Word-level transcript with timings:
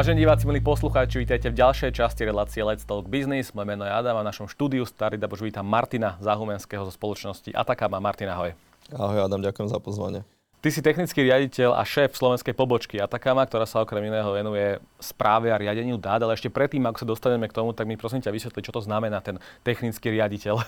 Vážení 0.00 0.24
diváci, 0.24 0.48
milí 0.48 0.64
poslucháči, 0.64 1.20
vítajte 1.20 1.52
v 1.52 1.60
ďalšej 1.60 1.92
časti 1.92 2.24
relácie 2.24 2.64
Let's 2.64 2.88
Talk 2.88 3.04
Business. 3.04 3.52
Moje 3.52 3.68
meno 3.68 3.84
je 3.84 3.92
Adam 3.92 4.16
a 4.16 4.24
v 4.24 4.32
našom 4.32 4.48
štúdiu 4.48 4.88
starý 4.88 5.20
dabož 5.20 5.44
vítam 5.44 5.60
Martina 5.60 6.16
Zahumenského 6.24 6.88
zo 6.88 6.92
spoločnosti 6.96 7.52
Atakama. 7.52 8.00
Martina, 8.00 8.32
ahoj. 8.32 8.56
Ahoj 8.96 9.28
Adam, 9.28 9.44
ďakujem 9.44 9.68
za 9.68 9.76
pozvanie. 9.76 10.24
Ty 10.64 10.68
si 10.72 10.80
technický 10.80 11.28
riaditeľ 11.28 11.76
a 11.76 11.84
šéf 11.84 12.16
slovenskej 12.16 12.56
pobočky 12.56 12.96
Atakama, 12.96 13.44
ktorá 13.44 13.68
sa 13.68 13.84
okrem 13.84 14.08
iného 14.08 14.32
venuje 14.32 14.80
správe 15.04 15.52
a 15.52 15.60
riadeniu 15.60 16.00
dát, 16.00 16.24
ale 16.24 16.32
ešte 16.32 16.48
predtým, 16.48 16.80
ako 16.88 17.04
sa 17.04 17.04
dostaneme 17.04 17.44
k 17.44 17.52
tomu, 17.52 17.76
tak 17.76 17.84
mi 17.84 18.00
prosím 18.00 18.24
ťa 18.24 18.32
vysvetli, 18.32 18.64
čo 18.64 18.72
to 18.72 18.80
znamená 18.80 19.20
ten 19.20 19.36
technický 19.60 20.16
riaditeľ. 20.16 20.64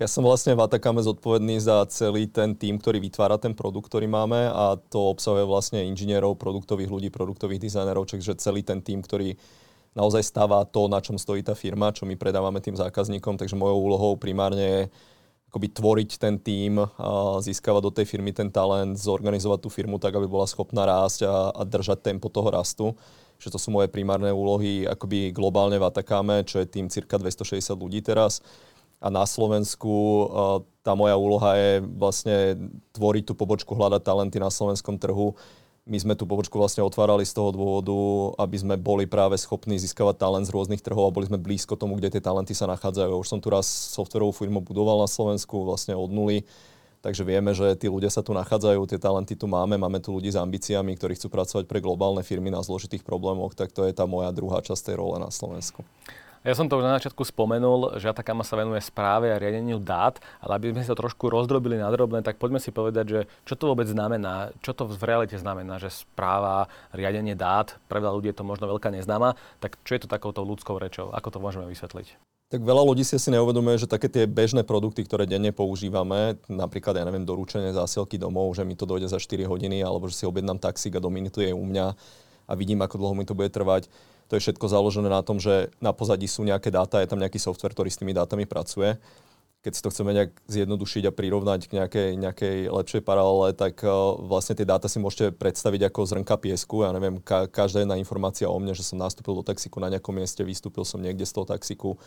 Ja 0.00 0.08
som 0.08 0.24
vlastne 0.24 0.56
v 0.56 0.64
Atakame 0.64 1.04
zodpovedný 1.04 1.60
za 1.60 1.84
celý 1.92 2.24
ten 2.24 2.56
tým, 2.56 2.80
ktorý 2.80 3.04
vytvára 3.04 3.36
ten 3.36 3.52
produkt, 3.52 3.92
ktorý 3.92 4.08
máme 4.08 4.48
a 4.48 4.80
to 4.88 5.12
obsahuje 5.12 5.44
vlastne 5.44 5.84
inžinierov, 5.84 6.40
produktových 6.40 6.88
ľudí, 6.88 7.08
produktových 7.12 7.60
dizajnerov, 7.68 8.08
čiže 8.08 8.40
celý 8.40 8.64
ten 8.64 8.80
tým, 8.80 9.04
ktorý 9.04 9.36
naozaj 9.92 10.24
stáva 10.24 10.64
to, 10.64 10.88
na 10.88 11.04
čom 11.04 11.20
stojí 11.20 11.44
tá 11.44 11.52
firma, 11.52 11.92
čo 11.92 12.08
my 12.08 12.16
predávame 12.16 12.64
tým 12.64 12.80
zákazníkom, 12.80 13.36
takže 13.36 13.60
mojou 13.60 13.76
úlohou 13.76 14.16
primárne 14.16 14.64
je 14.64 14.80
akoby 15.52 15.68
tvoriť 15.68 16.10
ten 16.16 16.40
tým, 16.40 16.80
získavať 17.44 17.82
do 17.84 17.92
tej 17.92 18.08
firmy 18.08 18.32
ten 18.32 18.48
talent, 18.48 18.96
zorganizovať 18.96 19.60
tú 19.60 19.68
firmu 19.68 20.00
tak, 20.00 20.16
aby 20.16 20.24
bola 20.24 20.48
schopná 20.48 20.88
rásť 20.88 21.28
a, 21.28 21.52
a 21.52 21.60
držať 21.68 22.00
tempo 22.00 22.32
toho 22.32 22.48
rastu. 22.48 22.96
Že 23.36 23.52
to 23.52 23.58
sú 23.60 23.68
moje 23.68 23.92
primárne 23.92 24.32
úlohy 24.32 24.88
akoby 24.88 25.28
globálne 25.28 25.76
v 25.76 25.84
Atakame, 25.84 26.40
čo 26.48 26.56
je 26.64 26.72
tým 26.72 26.88
cirka 26.88 27.20
260 27.20 27.76
ľudí 27.76 28.00
teraz 28.00 28.40
a 29.00 29.08
na 29.08 29.24
Slovensku 29.24 29.90
tá 30.84 30.92
moja 30.92 31.16
úloha 31.16 31.56
je 31.56 31.80
vlastne 31.96 32.36
tvoriť 32.92 33.32
tú 33.32 33.34
pobočku, 33.36 33.72
hľadať 33.72 34.04
talenty 34.04 34.36
na 34.36 34.52
slovenskom 34.52 35.00
trhu. 35.00 35.36
My 35.88 35.96
sme 35.96 36.12
tú 36.12 36.28
pobočku 36.28 36.54
vlastne 36.60 36.84
otvárali 36.84 37.24
z 37.24 37.32
toho 37.32 37.50
dôvodu, 37.50 37.96
aby 38.36 38.56
sme 38.60 38.76
boli 38.76 39.08
práve 39.08 39.40
schopní 39.40 39.80
získavať 39.80 40.20
talent 40.20 40.46
z 40.46 40.52
rôznych 40.52 40.84
trhov 40.84 41.08
a 41.08 41.14
boli 41.14 41.26
sme 41.26 41.40
blízko 41.40 41.74
tomu, 41.74 41.96
kde 41.96 42.14
tie 42.14 42.22
talenty 42.22 42.52
sa 42.52 42.68
nachádzajú. 42.68 43.16
Už 43.16 43.28
som 43.28 43.40
tu 43.40 43.48
raz 43.48 43.66
softverovú 43.66 44.30
firmu 44.36 44.60
budoval 44.60 45.00
na 45.00 45.08
Slovensku 45.08 45.64
vlastne 45.64 45.96
od 45.96 46.12
nuly, 46.12 46.44
takže 47.00 47.24
vieme, 47.24 47.56
že 47.56 47.74
tí 47.80 47.88
ľudia 47.88 48.12
sa 48.12 48.20
tu 48.20 48.36
nachádzajú, 48.36 48.76
tie 48.86 49.00
talenty 49.00 49.34
tu 49.34 49.48
máme, 49.48 49.80
máme 49.80 49.98
tu 50.04 50.12
ľudí 50.12 50.28
s 50.28 50.38
ambíciami, 50.38 50.94
ktorí 51.00 51.16
chcú 51.16 51.32
pracovať 51.32 51.64
pre 51.64 51.80
globálne 51.80 52.20
firmy 52.20 52.52
na 52.52 52.60
zložitých 52.60 53.02
problémoch, 53.02 53.56
tak 53.56 53.72
to 53.72 53.88
je 53.88 53.96
tá 53.96 54.04
moja 54.04 54.30
druhá 54.36 54.60
časť 54.60 54.92
tej 54.92 54.96
role 55.00 55.16
na 55.16 55.32
Slovensku. 55.32 55.80
Ja 56.40 56.56
som 56.56 56.72
to 56.72 56.80
už 56.80 56.88
na 56.88 56.96
začiatku 56.96 57.20
spomenul, 57.20 58.00
že 58.00 58.08
Atakama 58.08 58.40
sa 58.40 58.56
venuje 58.56 58.80
správe 58.80 59.28
a 59.28 59.36
riadeniu 59.36 59.76
dát, 59.76 60.16
ale 60.40 60.56
aby 60.56 60.72
sme 60.72 60.88
to 60.88 60.96
trošku 60.96 61.28
rozdrobili 61.28 61.76
na 61.76 61.92
drobné, 61.92 62.24
tak 62.24 62.40
poďme 62.40 62.56
si 62.56 62.72
povedať, 62.72 63.04
že 63.04 63.20
čo 63.44 63.60
to 63.60 63.68
vôbec 63.68 63.84
znamená, 63.84 64.48
čo 64.64 64.72
to 64.72 64.88
v 64.88 65.04
realite 65.04 65.36
znamená, 65.36 65.76
že 65.76 65.92
správa, 65.92 66.72
riadenie 66.96 67.36
dát, 67.36 67.76
pre 67.92 68.00
veľa 68.00 68.16
ľudí 68.16 68.32
je 68.32 68.40
to 68.40 68.48
možno 68.48 68.72
veľká 68.72 68.88
neznáma, 68.88 69.36
tak 69.60 69.76
čo 69.84 69.92
je 69.92 70.00
to 70.00 70.08
takouto 70.08 70.40
ľudskou 70.40 70.80
rečou, 70.80 71.12
ako 71.12 71.28
to 71.28 71.44
môžeme 71.44 71.68
vysvetliť? 71.68 72.16
Tak 72.56 72.64
veľa 72.64 72.88
ľudí 72.88 73.04
si 73.04 73.20
asi 73.20 73.28
neuvedomuje, 73.36 73.84
že 73.84 73.92
také 73.92 74.08
tie 74.08 74.24
bežné 74.24 74.64
produkty, 74.64 75.04
ktoré 75.04 75.28
denne 75.28 75.52
používame, 75.52 76.40
napríklad, 76.48 76.96
ja 76.96 77.04
neviem, 77.04 77.28
doručenie 77.28 77.76
zásielky 77.76 78.16
domov, 78.16 78.56
že 78.56 78.64
mi 78.64 78.80
to 78.80 78.88
dojde 78.88 79.12
za 79.12 79.20
4 79.20 79.44
hodiny, 79.44 79.84
alebo 79.84 80.08
že 80.08 80.16
si 80.16 80.24
objednám 80.24 80.56
taxík 80.56 80.96
a 80.96 81.04
do 81.04 81.12
minuty 81.12 81.46
je 81.46 81.52
u 81.52 81.68
mňa 81.68 81.92
a 82.48 82.52
vidím, 82.56 82.80
ako 82.80 82.96
dlho 82.96 83.14
mi 83.14 83.28
to 83.28 83.36
bude 83.36 83.52
trvať 83.52 83.92
to 84.30 84.38
je 84.38 84.46
všetko 84.46 84.70
založené 84.70 85.10
na 85.10 85.26
tom, 85.26 85.42
že 85.42 85.74
na 85.82 85.90
pozadí 85.90 86.30
sú 86.30 86.46
nejaké 86.46 86.70
dáta, 86.70 87.02
je 87.02 87.10
tam 87.10 87.18
nejaký 87.18 87.42
software, 87.42 87.74
ktorý 87.74 87.90
s 87.90 87.98
tými 87.98 88.14
dátami 88.14 88.46
pracuje. 88.46 88.94
Keď 89.60 89.72
si 89.74 89.82
to 89.82 89.90
chceme 89.90 90.14
nejak 90.14 90.32
zjednodušiť 90.46 91.10
a 91.10 91.12
prirovnať 91.12 91.60
k 91.68 91.72
nejakej, 91.82 92.08
nejakej 92.16 92.56
lepšej 92.70 93.02
paralele, 93.04 93.52
tak 93.52 93.82
uh, 93.82 94.16
vlastne 94.22 94.54
tie 94.54 94.64
dáta 94.64 94.86
si 94.88 95.02
môžete 95.02 95.34
predstaviť 95.36 95.90
ako 95.90 96.00
zrnka 96.08 96.38
piesku. 96.38 96.86
Ja 96.86 96.94
neviem, 96.94 97.18
ka- 97.20 97.50
každá 97.50 97.82
jedna 97.82 97.98
informácia 97.98 98.48
o 98.48 98.56
mne, 98.56 98.72
že 98.72 98.86
som 98.86 98.96
nastúpil 98.96 99.36
do 99.36 99.44
taxiku 99.44 99.82
na 99.82 99.92
nejakom 99.92 100.14
mieste, 100.16 100.46
vystúpil 100.46 100.86
som 100.86 101.02
niekde 101.02 101.26
z 101.26 101.34
toho 101.34 101.44
taxiku, 101.44 101.98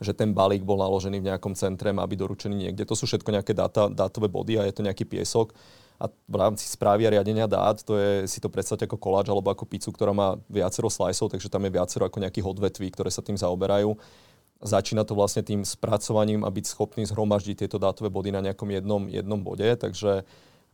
že 0.00 0.16
ten 0.16 0.32
balík 0.32 0.64
bol 0.66 0.80
naložený 0.80 1.22
v 1.22 1.28
nejakom 1.30 1.54
centre, 1.54 1.94
má 1.94 2.02
byť 2.08 2.18
doručený 2.18 2.56
niekde. 2.56 2.88
To 2.88 2.98
sú 2.98 3.06
všetko 3.06 3.36
nejaké 3.36 3.52
dáta, 3.54 3.86
dátové 3.86 4.26
body 4.26 4.58
a 4.58 4.66
je 4.66 4.74
to 4.74 4.82
nejaký 4.82 5.06
piesok 5.06 5.54
a 5.96 6.04
v 6.08 6.36
rámci 6.36 6.68
správy 6.68 7.08
a 7.08 7.12
riadenia 7.16 7.48
dát, 7.48 7.80
to 7.80 7.96
je 7.96 8.28
si 8.28 8.38
to 8.40 8.52
predstavte 8.52 8.84
ako 8.84 9.00
koláč 9.00 9.32
alebo 9.32 9.48
ako 9.48 9.64
pizzu, 9.64 9.90
ktorá 9.92 10.12
má 10.12 10.36
viacero 10.52 10.92
sliceov, 10.92 11.32
takže 11.32 11.48
tam 11.48 11.64
je 11.64 11.72
viacero 11.72 12.04
ako 12.04 12.20
nejakých 12.20 12.46
odvetví, 12.46 12.92
ktoré 12.92 13.08
sa 13.08 13.24
tým 13.24 13.40
zaoberajú. 13.40 13.96
Začína 14.60 15.04
to 15.04 15.16
vlastne 15.16 15.44
tým 15.44 15.64
spracovaním 15.64 16.44
a 16.44 16.52
byť 16.52 16.64
schopný 16.68 17.04
zhromaždiť 17.08 17.64
tieto 17.64 17.76
dátové 17.76 18.08
body 18.08 18.32
na 18.32 18.40
nejakom 18.44 18.68
jednom, 18.72 19.08
jednom 19.08 19.40
bode, 19.40 19.68
takže 19.76 20.24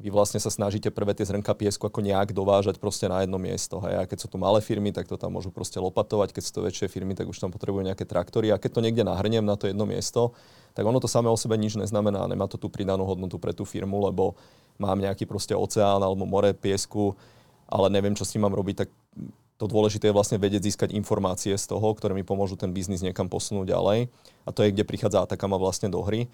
vy 0.02 0.10
vlastne 0.10 0.42
sa 0.42 0.50
snažíte 0.50 0.90
prvé 0.90 1.14
tie 1.14 1.22
zrnka 1.22 1.54
piesku 1.54 1.86
ako 1.86 2.02
nejak 2.02 2.34
dovážať 2.34 2.82
proste 2.82 3.06
na 3.06 3.22
jedno 3.22 3.38
miesto. 3.38 3.78
Hej. 3.86 4.02
A 4.02 4.08
keď 4.10 4.18
sú 4.18 4.28
to 4.28 4.34
malé 4.34 4.58
firmy, 4.58 4.90
tak 4.90 5.06
to 5.06 5.14
tam 5.14 5.38
môžu 5.38 5.54
proste 5.54 5.78
lopatovať, 5.78 6.34
keď 6.34 6.42
sú 6.42 6.52
to 6.58 6.66
väčšie 6.66 6.90
firmy, 6.90 7.14
tak 7.14 7.30
už 7.30 7.38
tam 7.38 7.54
potrebujú 7.54 7.86
nejaké 7.86 8.02
traktory. 8.02 8.50
A 8.50 8.58
keď 8.58 8.70
to 8.74 8.80
niekde 8.82 9.06
nahrniem 9.06 9.46
na 9.46 9.54
to 9.54 9.70
jedno 9.70 9.86
miesto, 9.86 10.34
tak 10.74 10.82
ono 10.82 10.98
to 10.98 11.06
samé 11.06 11.30
o 11.30 11.38
sebe 11.38 11.54
nič 11.54 11.78
neznamená, 11.78 12.26
nemá 12.26 12.50
to 12.50 12.58
tú 12.58 12.66
pridanú 12.66 13.06
hodnotu 13.06 13.38
pre 13.38 13.54
tú 13.54 13.62
firmu, 13.62 14.02
lebo 14.02 14.34
mám 14.74 14.98
nejaký 14.98 15.22
proste 15.22 15.54
oceán 15.54 16.02
alebo 16.02 16.26
more 16.26 16.50
piesku, 16.50 17.14
ale 17.70 17.86
neviem, 17.86 18.18
čo 18.18 18.26
s 18.26 18.34
ním 18.34 18.50
mám 18.50 18.58
robiť, 18.58 18.76
tak 18.82 18.88
to 19.62 19.70
dôležité 19.70 20.10
je 20.10 20.16
vlastne 20.18 20.42
vedieť 20.42 20.66
získať 20.66 20.90
informácie 20.90 21.54
z 21.54 21.64
toho, 21.70 21.94
ktoré 21.94 22.18
mi 22.18 22.26
pomôžu 22.26 22.58
ten 22.58 22.74
biznis 22.74 23.06
niekam 23.06 23.30
posunúť 23.30 23.70
ďalej. 23.70 24.10
A 24.42 24.50
to 24.50 24.66
je, 24.66 24.74
kde 24.74 24.82
prichádza 24.82 25.22
Atakama 25.22 25.54
vlastne 25.54 25.86
do 25.86 26.02
hry. 26.02 26.26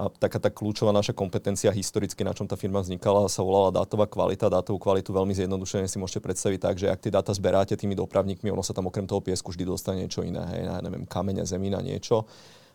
A 0.00 0.08
taká 0.08 0.40
tá 0.40 0.48
kľúčová 0.48 0.96
naša 0.96 1.12
kompetencia 1.12 1.68
historicky, 1.68 2.24
na 2.24 2.32
čom 2.32 2.48
tá 2.48 2.56
firma 2.56 2.80
vznikala, 2.80 3.28
sa 3.28 3.44
volala 3.44 3.84
dátová 3.84 4.08
kvalita. 4.08 4.48
Dátovú 4.48 4.80
kvalitu 4.80 5.12
veľmi 5.12 5.36
zjednodušene 5.36 5.84
si 5.84 6.00
môžete 6.00 6.24
predstaviť 6.24 6.56
tak, 6.56 6.80
že 6.80 6.88
ak 6.88 7.04
tie 7.04 7.12
dáta 7.12 7.36
zberáte 7.36 7.76
tými 7.76 7.92
dopravníkmi, 7.92 8.48
ono 8.48 8.64
sa 8.64 8.72
tam 8.72 8.88
okrem 8.88 9.04
toho 9.04 9.20
piesku 9.20 9.52
vždy 9.52 9.68
dostane 9.68 10.08
niečo 10.08 10.24
iné, 10.24 10.40
hej, 10.56 10.72
ja 10.72 10.80
neviem, 10.80 11.04
kameňa, 11.04 11.44
zemina, 11.44 11.84
niečo 11.84 12.24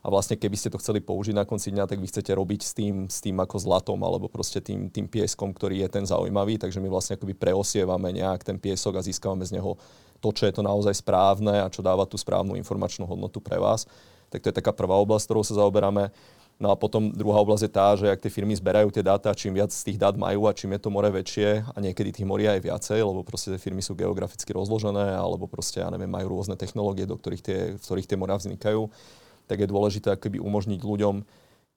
a 0.06 0.08
vlastne 0.14 0.38
keby 0.38 0.54
ste 0.54 0.70
to 0.70 0.78
chceli 0.78 1.02
použiť 1.02 1.34
na 1.34 1.50
konci 1.50 1.74
dňa, 1.74 1.90
tak 1.90 1.98
vy 1.98 2.06
chcete 2.06 2.30
robiť 2.30 2.62
s 2.62 2.78
tým, 2.78 3.10
s 3.10 3.26
tým 3.26 3.42
ako 3.42 3.58
zlatom 3.58 3.98
alebo 4.06 4.30
proste 4.30 4.62
tým, 4.62 4.94
tým 4.94 5.10
pieskom, 5.10 5.50
ktorý 5.50 5.82
je 5.82 5.90
ten 5.90 6.06
zaujímavý, 6.06 6.62
takže 6.62 6.78
my 6.78 6.94
vlastne 6.94 7.18
akoby 7.18 7.34
preosievame 7.34 8.14
nejak 8.14 8.46
ten 8.46 8.62
piesok 8.62 9.02
a 9.02 9.06
získavame 9.06 9.42
z 9.50 9.58
neho 9.58 9.74
to, 10.22 10.30
čo 10.30 10.46
je 10.46 10.54
to 10.54 10.62
naozaj 10.62 10.94
správne 10.94 11.58
a 11.58 11.74
čo 11.74 11.82
dáva 11.82 12.06
tú 12.06 12.22
správnu 12.22 12.54
informačnú 12.54 13.10
hodnotu 13.10 13.42
pre 13.42 13.58
vás. 13.58 13.90
Tak 14.30 14.46
to 14.46 14.50
je 14.54 14.58
taká 14.62 14.78
prvá 14.78 14.94
oblasť, 15.02 15.26
ktorou 15.26 15.42
sa 15.42 15.58
zaoberáme. 15.58 16.14
No 16.56 16.72
a 16.72 16.76
potom 16.80 17.12
druhá 17.12 17.44
oblasť 17.44 17.68
je 17.68 17.72
tá, 17.72 17.88
že 18.00 18.08
ak 18.08 18.24
tie 18.24 18.32
firmy 18.32 18.56
zberajú 18.56 18.88
tie 18.88 19.04
dáta, 19.04 19.36
čím 19.36 19.60
viac 19.60 19.76
z 19.76 19.92
tých 19.92 20.00
dát 20.00 20.16
majú 20.16 20.48
a 20.48 20.56
čím 20.56 20.72
je 20.72 20.88
to 20.88 20.90
more 20.94 21.12
väčšie 21.12 21.68
a 21.68 21.78
niekedy 21.84 22.16
tých 22.16 22.24
moria 22.24 22.56
je 22.56 22.72
viacej, 22.72 23.04
lebo 23.04 23.28
proste 23.28 23.52
tie 23.52 23.60
firmy 23.60 23.84
sú 23.84 23.92
geograficky 23.92 24.56
rozložené 24.56 25.20
alebo 25.20 25.52
proste, 25.52 25.84
ja 25.84 25.92
neviem, 25.92 26.08
majú 26.08 26.32
rôzne 26.32 26.56
technológie, 26.56 27.04
do 27.04 27.20
ktorých 27.20 27.44
tie, 27.44 27.60
v 27.76 27.82
ktorých 27.84 28.08
tie 28.08 28.16
moria 28.16 28.40
vznikajú, 28.40 28.88
tak 29.52 29.58
je 29.60 29.68
dôležité 29.68 30.16
akoby 30.16 30.40
umožniť 30.40 30.80
ľuďom 30.80 31.16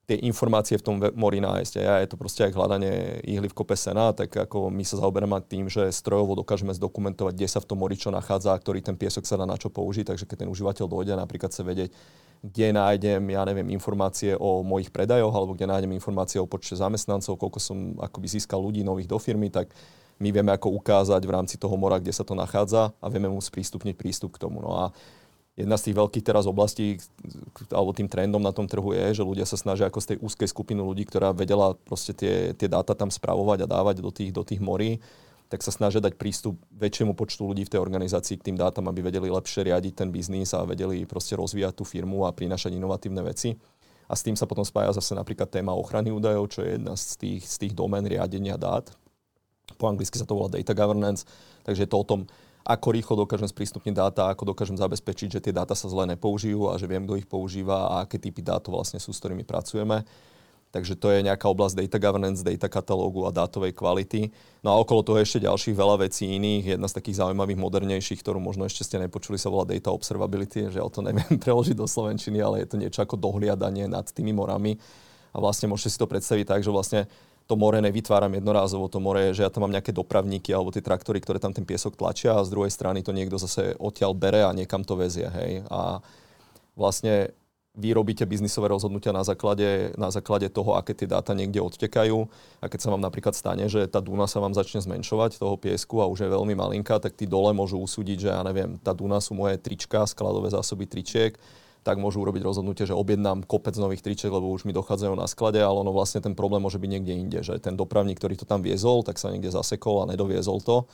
tie 0.09 0.25
informácie 0.25 0.73
v 0.81 0.85
tom 0.85 0.95
mori 1.13 1.37
nájsť. 1.37 1.73
A 1.77 1.81
ja 1.85 1.95
je 2.01 2.09
to 2.09 2.17
proste 2.17 2.41
aj 2.41 2.57
hľadanie 2.57 3.21
ihly 3.29 3.45
v 3.45 3.53
kope 3.53 3.77
sena, 3.77 4.09
tak 4.09 4.33
ako 4.33 4.73
my 4.73 4.81
sa 4.81 4.97
zaoberáme 4.97 5.37
tým, 5.45 5.69
že 5.69 5.85
strojovo 5.93 6.33
dokážeme 6.33 6.73
zdokumentovať, 6.73 7.37
kde 7.37 7.45
sa 7.45 7.61
v 7.61 7.69
tom 7.69 7.77
mori 7.85 7.93
čo 7.93 8.09
nachádza, 8.09 8.57
ktorý 8.57 8.81
ten 8.81 8.97
piesok 8.97 9.29
sa 9.29 9.37
dá 9.37 9.45
na 9.45 9.53
čo 9.53 9.69
použiť, 9.69 10.09
takže 10.09 10.25
keď 10.25 10.45
ten 10.45 10.49
užívateľ 10.49 10.85
dojde, 10.89 11.13
napríklad 11.13 11.53
sa 11.53 11.61
vedieť, 11.61 11.93
kde 12.41 12.67
nájdem, 12.73 13.21
ja 13.29 13.45
neviem, 13.45 13.69
informácie 13.69 14.33
o 14.33 14.65
mojich 14.65 14.89
predajoch, 14.89 15.35
alebo 15.35 15.53
kde 15.53 15.69
nájdem 15.69 15.91
informácie 15.93 16.41
o 16.41 16.49
počte 16.49 16.73
zamestnancov, 16.73 17.37
koľko 17.37 17.59
som 17.61 17.77
akoby 18.01 18.39
získal 18.39 18.57
ľudí 18.63 18.81
nových 18.81 19.11
do 19.11 19.19
firmy, 19.21 19.53
tak 19.53 19.69
my 20.17 20.33
vieme 20.33 20.51
ako 20.51 20.73
ukázať 20.79 21.21
v 21.21 21.31
rámci 21.31 21.55
toho 21.61 21.75
mora, 21.77 21.99
kde 22.01 22.11
sa 22.11 22.25
to 22.25 22.33
nachádza 22.33 22.91
a 22.97 23.05
vieme 23.07 23.29
mu 23.29 23.39
sprístupniť 23.39 23.95
prístup 23.95 24.35
k 24.35 24.41
tomu. 24.47 24.59
No 24.59 24.75
a 24.75 24.91
jedna 25.59 25.75
z 25.75 25.91
tých 25.91 25.99
veľkých 25.99 26.23
teraz 26.23 26.47
oblastí, 26.47 27.03
alebo 27.67 27.91
tým 27.91 28.07
trendom 28.07 28.39
na 28.39 28.55
tom 28.55 28.63
trhu 28.63 28.95
je, 28.95 29.19
že 29.19 29.27
ľudia 29.27 29.43
sa 29.43 29.59
snažia 29.59 29.91
ako 29.91 29.99
z 29.99 30.15
tej 30.15 30.17
úzkej 30.23 30.47
skupiny 30.47 30.79
ľudí, 30.79 31.03
ktorá 31.03 31.35
vedela 31.35 31.75
proste 31.83 32.15
tie, 32.15 32.55
tie 32.55 32.71
dáta 32.71 32.95
tam 32.95 33.11
spravovať 33.11 33.67
a 33.67 33.71
dávať 33.71 33.99
do 33.99 34.11
tých, 34.15 34.31
do 34.31 34.47
tých 34.47 34.63
morí, 34.63 35.03
tak 35.49 35.65
sa 35.65 35.73
snažia 35.73 35.99
dať 35.99 36.15
prístup 36.15 36.55
väčšiemu 36.71 37.17
počtu 37.17 37.43
ľudí 37.43 37.65
v 37.65 37.73
tej 37.75 37.81
organizácii 37.81 38.37
k 38.37 38.53
tým 38.53 38.57
dátam, 38.57 38.85
aby 38.87 39.01
vedeli 39.01 39.27
lepšie 39.33 39.65
riadiť 39.67 39.93
ten 39.97 40.09
biznis 40.13 40.53
a 40.53 40.63
vedeli 40.63 41.03
proste 41.09 41.33
rozvíjať 41.35 41.73
tú 41.73 41.83
firmu 41.83 42.23
a 42.23 42.31
prinašať 42.31 42.77
inovatívne 42.77 43.25
veci. 43.25 43.57
A 44.09 44.13
s 44.13 44.21
tým 44.25 44.37
sa 44.37 44.45
potom 44.45 44.65
spája 44.65 44.93
zase 44.93 45.17
napríklad 45.17 45.49
téma 45.49 45.73
ochrany 45.73 46.13
údajov, 46.13 46.53
čo 46.53 46.65
je 46.65 46.77
jedna 46.77 46.93
z 46.93 47.17
tých, 47.17 47.43
z 47.45 47.55
tých 47.65 47.73
domén 47.73 48.05
riadenia 48.05 48.57
dát. 48.57 48.89
Po 49.77 49.89
anglicky 49.89 50.17
sa 50.17 50.25
to 50.25 50.37
volá 50.37 50.49
data 50.49 50.73
governance, 50.73 51.25
takže 51.65 51.85
je 51.85 51.89
to 51.89 51.97
o 51.97 52.05
tom, 52.05 52.19
ako 52.63 52.87
rýchlo 52.93 53.15
dokážem 53.25 53.47
sprístupniť 53.47 53.93
dáta, 53.95 54.29
ako 54.29 54.53
dokážem 54.53 54.77
zabezpečiť, 54.77 55.39
že 55.39 55.43
tie 55.43 55.53
dáta 55.55 55.73
sa 55.73 55.87
zle 55.87 56.05
nepoužijú 56.15 56.69
a 56.69 56.77
že 56.77 56.85
viem, 56.85 57.03
kto 57.07 57.17
ich 57.17 57.27
používa 57.27 57.87
a 57.89 57.93
aké 58.05 58.19
typy 58.21 58.43
dát 58.45 58.61
vlastne 58.67 59.01
sú, 59.01 59.15
s 59.15 59.19
ktorými 59.21 59.47
pracujeme. 59.47 60.05
Takže 60.69 61.01
to 61.01 61.09
je 61.09 61.25
nejaká 61.25 61.49
oblasť 61.49 61.81
data 61.81 61.97
governance, 61.97 62.45
data 62.45 62.69
katalógu 62.69 63.25
a 63.25 63.33
dátovej 63.33 63.73
kvality. 63.73 64.29
No 64.61 64.69
a 64.69 64.77
okolo 64.77 65.01
toho 65.01 65.17
ešte 65.17 65.41
ďalších 65.41 65.73
veľa 65.73 66.05
vecí 66.05 66.29
iných. 66.29 66.77
Jedna 66.77 66.85
z 66.85 66.93
takých 67.01 67.25
zaujímavých, 67.25 67.57
modernejších, 67.57 68.21
ktorú 68.21 68.37
možno 68.37 68.69
ešte 68.69 68.85
ste 68.85 69.01
nepočuli, 69.01 69.41
sa 69.41 69.49
volá 69.49 69.65
data 69.65 69.89
observability. 69.89 70.69
Že 70.69 70.77
ja 70.77 70.85
to 70.93 71.01
neviem 71.01 71.35
preložiť 71.43 71.73
do 71.73 71.89
slovenčiny, 71.89 72.37
ale 72.37 72.61
je 72.61 72.69
to 72.69 72.77
niečo 72.77 73.01
ako 73.01 73.17
dohliadanie 73.17 73.89
nad 73.89 74.05
tými 74.13 74.29
morami. 74.29 74.77
A 75.33 75.41
vlastne 75.41 75.65
môžete 75.65 75.89
si 75.89 75.97
to 75.97 76.05
predstaviť 76.05 76.45
tak, 76.45 76.61
že 76.61 76.69
vlastne 76.69 77.09
to 77.49 77.57
more 77.57 77.81
nevytváram 77.81 78.29
jednorázovo, 78.37 78.85
to 78.85 79.01
more 79.01 79.33
že 79.33 79.41
ja 79.41 79.49
tam 79.49 79.65
mám 79.65 79.73
nejaké 79.73 79.89
dopravníky 79.89 80.53
alebo 80.53 80.69
tie 80.69 80.85
traktory, 80.85 81.17
ktoré 81.17 81.41
tam 81.41 81.49
ten 81.49 81.65
piesok 81.65 81.97
tlačia 81.97 82.37
a 82.37 82.45
z 82.45 82.53
druhej 82.53 82.69
strany 82.69 83.01
to 83.01 83.09
niekto 83.09 83.41
zase 83.41 83.73
odtiaľ 83.81 84.13
bere 84.13 84.45
a 84.45 84.53
niekam 84.53 84.85
to 84.85 84.93
vezie. 84.93 85.25
Hej. 85.25 85.65
A 85.73 85.97
vlastne 86.77 87.33
vy 87.73 87.89
robíte 87.97 88.21
biznisové 88.29 88.69
rozhodnutia 88.69 89.09
na 89.09 89.25
základe, 89.25 89.97
na 89.97 90.13
základe 90.13 90.45
toho, 90.53 90.77
aké 90.77 90.93
tie 90.93 91.09
dáta 91.09 91.33
niekde 91.33 91.57
odtekajú. 91.57 92.29
A 92.61 92.65
keď 92.69 92.79
sa 92.85 92.91
vám 92.93 93.01
napríklad 93.01 93.33
stane, 93.33 93.65
že 93.65 93.89
tá 93.89 93.97
Duna 93.97 94.29
sa 94.29 94.37
vám 94.37 94.53
začne 94.53 94.85
zmenšovať, 94.85 95.41
toho 95.41 95.57
piesku 95.57 96.05
a 96.05 96.09
už 96.09 96.27
je 96.27 96.29
veľmi 96.29 96.53
malinká, 96.53 97.01
tak 97.01 97.17
tí 97.17 97.25
dole 97.25 97.49
môžu 97.55 97.81
usúdiť, 97.81 98.17
že 98.25 98.29
ja 98.29 98.45
neviem, 98.45 98.77
tá 98.77 98.93
Duna 98.93 99.17
sú 99.17 99.33
moje 99.33 99.57
trička, 99.57 100.05
skladové 100.05 100.53
zásoby 100.53 100.85
tričiek, 100.85 101.33
tak 101.83 101.95
môžu 101.95 102.19
urobiť 102.21 102.43
rozhodnutie, 102.43 102.83
že 102.83 102.97
objednám 102.97 103.47
kopec 103.47 103.73
nových 103.79 104.03
tričiek, 104.03 104.29
lebo 104.29 104.51
už 104.51 104.67
mi 104.67 104.75
dochádzajú 104.75 105.15
na 105.15 105.27
sklade, 105.31 105.63
ale 105.63 105.79
ono 105.79 105.95
vlastne 105.95 106.19
ten 106.19 106.35
problém 106.35 106.59
môže 106.59 106.75
byť 106.75 106.89
niekde 106.91 107.13
inde, 107.15 107.39
že 107.39 107.55
ten 107.63 107.79
dopravník, 107.79 108.19
ktorý 108.19 108.35
to 108.35 108.43
tam 108.43 108.59
viezol, 108.59 109.01
tak 109.01 109.15
sa 109.15 109.31
niekde 109.31 109.49
zasekol 109.49 110.03
a 110.03 110.09
nedoviezol 110.11 110.59
to. 110.59 110.85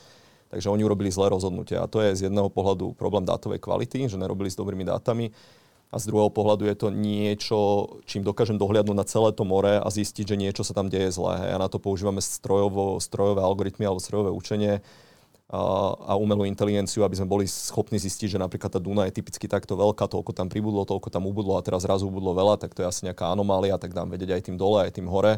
Takže 0.53 0.69
oni 0.69 0.85
urobili 0.85 1.09
zlé 1.09 1.33
rozhodnutie. 1.33 1.75
A 1.75 1.89
to 1.89 2.05
je 2.05 2.13
z 2.13 2.29
jedného 2.29 2.53
pohľadu 2.53 2.93
problém 2.93 3.25
dátovej 3.25 3.57
kvality, 3.57 4.05
že 4.05 4.21
nerobili 4.21 4.47
s 4.47 4.55
dobrými 4.55 4.85
dátami. 4.85 5.33
A 5.89 5.97
z 5.97 6.11
druhého 6.11 6.29
pohľadu 6.29 6.69
je 6.69 6.75
to 6.75 6.87
niečo, 6.93 7.59
čím 8.05 8.21
dokážem 8.21 8.59
dohliadnúť 8.59 8.97
na 8.97 9.05
celé 9.07 9.33
to 9.33 9.41
more 9.47 9.81
a 9.81 9.87
zistiť, 9.89 10.25
že 10.27 10.37
niečo 10.37 10.61
sa 10.61 10.77
tam 10.77 10.91
deje 10.91 11.09
zlé. 11.09 11.49
A 11.49 11.57
na 11.57 11.65
to 11.65 11.81
používame 11.81 12.21
strojovo, 12.21 13.01
strojové 13.01 13.41
algoritmy 13.41 13.89
alebo 13.89 14.03
strojové 14.03 14.29
učenie 14.29 14.85
a 15.45 16.17
umelú 16.17 16.41
inteligenciu, 16.49 17.05
aby 17.05 17.21
sme 17.21 17.29
boli 17.29 17.45
schopní 17.45 18.01
zistiť, 18.01 18.33
že 18.33 18.41
napríklad 18.41 18.73
tá 18.73 18.81
Duna 18.81 19.05
je 19.05 19.13
typicky 19.21 19.45
takto 19.45 19.77
veľká, 19.77 20.09
toľko 20.09 20.33
tam 20.33 20.49
pribudlo, 20.49 20.89
toľko 20.89 21.13
tam 21.13 21.29
ubudlo 21.29 21.53
a 21.53 21.61
teraz 21.61 21.85
zrazu 21.85 22.09
ubudlo 22.09 22.33
veľa, 22.33 22.57
tak 22.57 22.73
to 22.73 22.81
je 22.81 22.89
asi 22.89 23.05
nejaká 23.05 23.29
anomália, 23.29 23.77
tak 23.77 23.93
dám 23.93 24.09
vedieť 24.09 24.33
aj 24.33 24.41
tým 24.49 24.57
dole, 24.57 24.81
aj 24.81 24.97
tým 24.97 25.05
hore, 25.05 25.37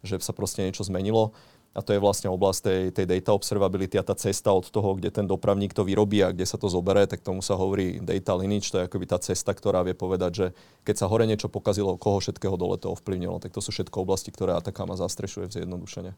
že 0.00 0.16
sa 0.24 0.32
proste 0.32 0.64
niečo 0.64 0.88
zmenilo. 0.88 1.36
A 1.72 1.80
to 1.80 1.96
je 1.96 2.00
vlastne 2.00 2.28
oblasť 2.28 2.60
tej, 2.60 2.82
tej 2.92 3.06
data 3.08 3.32
observability 3.32 3.96
a 3.96 4.04
tá 4.04 4.12
cesta 4.12 4.52
od 4.52 4.68
toho, 4.68 4.92
kde 5.00 5.08
ten 5.08 5.24
dopravník 5.24 5.72
to 5.72 5.88
vyrobí 5.88 6.20
a 6.20 6.28
kde 6.28 6.44
sa 6.44 6.60
to 6.60 6.68
zobere, 6.68 7.08
tak 7.08 7.24
tomu 7.24 7.40
sa 7.40 7.56
hovorí 7.56 7.96
data 7.96 8.36
lineage, 8.36 8.68
to 8.68 8.80
je 8.80 8.86
akoby 8.88 9.08
tá 9.08 9.16
cesta, 9.16 9.56
ktorá 9.56 9.80
vie 9.80 9.96
povedať, 9.96 10.32
že 10.32 10.46
keď 10.84 10.94
sa 11.00 11.06
hore 11.08 11.24
niečo 11.24 11.48
pokazilo, 11.48 11.96
koho 11.96 12.20
všetkého 12.20 12.60
dole 12.60 12.76
to 12.76 12.92
ovplyvnilo. 12.92 13.40
Tak 13.40 13.56
to 13.56 13.64
sú 13.64 13.72
všetko 13.72 14.04
oblasti, 14.04 14.28
ktoré 14.28 14.52
Atacama 14.52 15.00
zastrešuje 15.00 15.48
v 15.48 15.54
zjednodušene. 15.62 16.12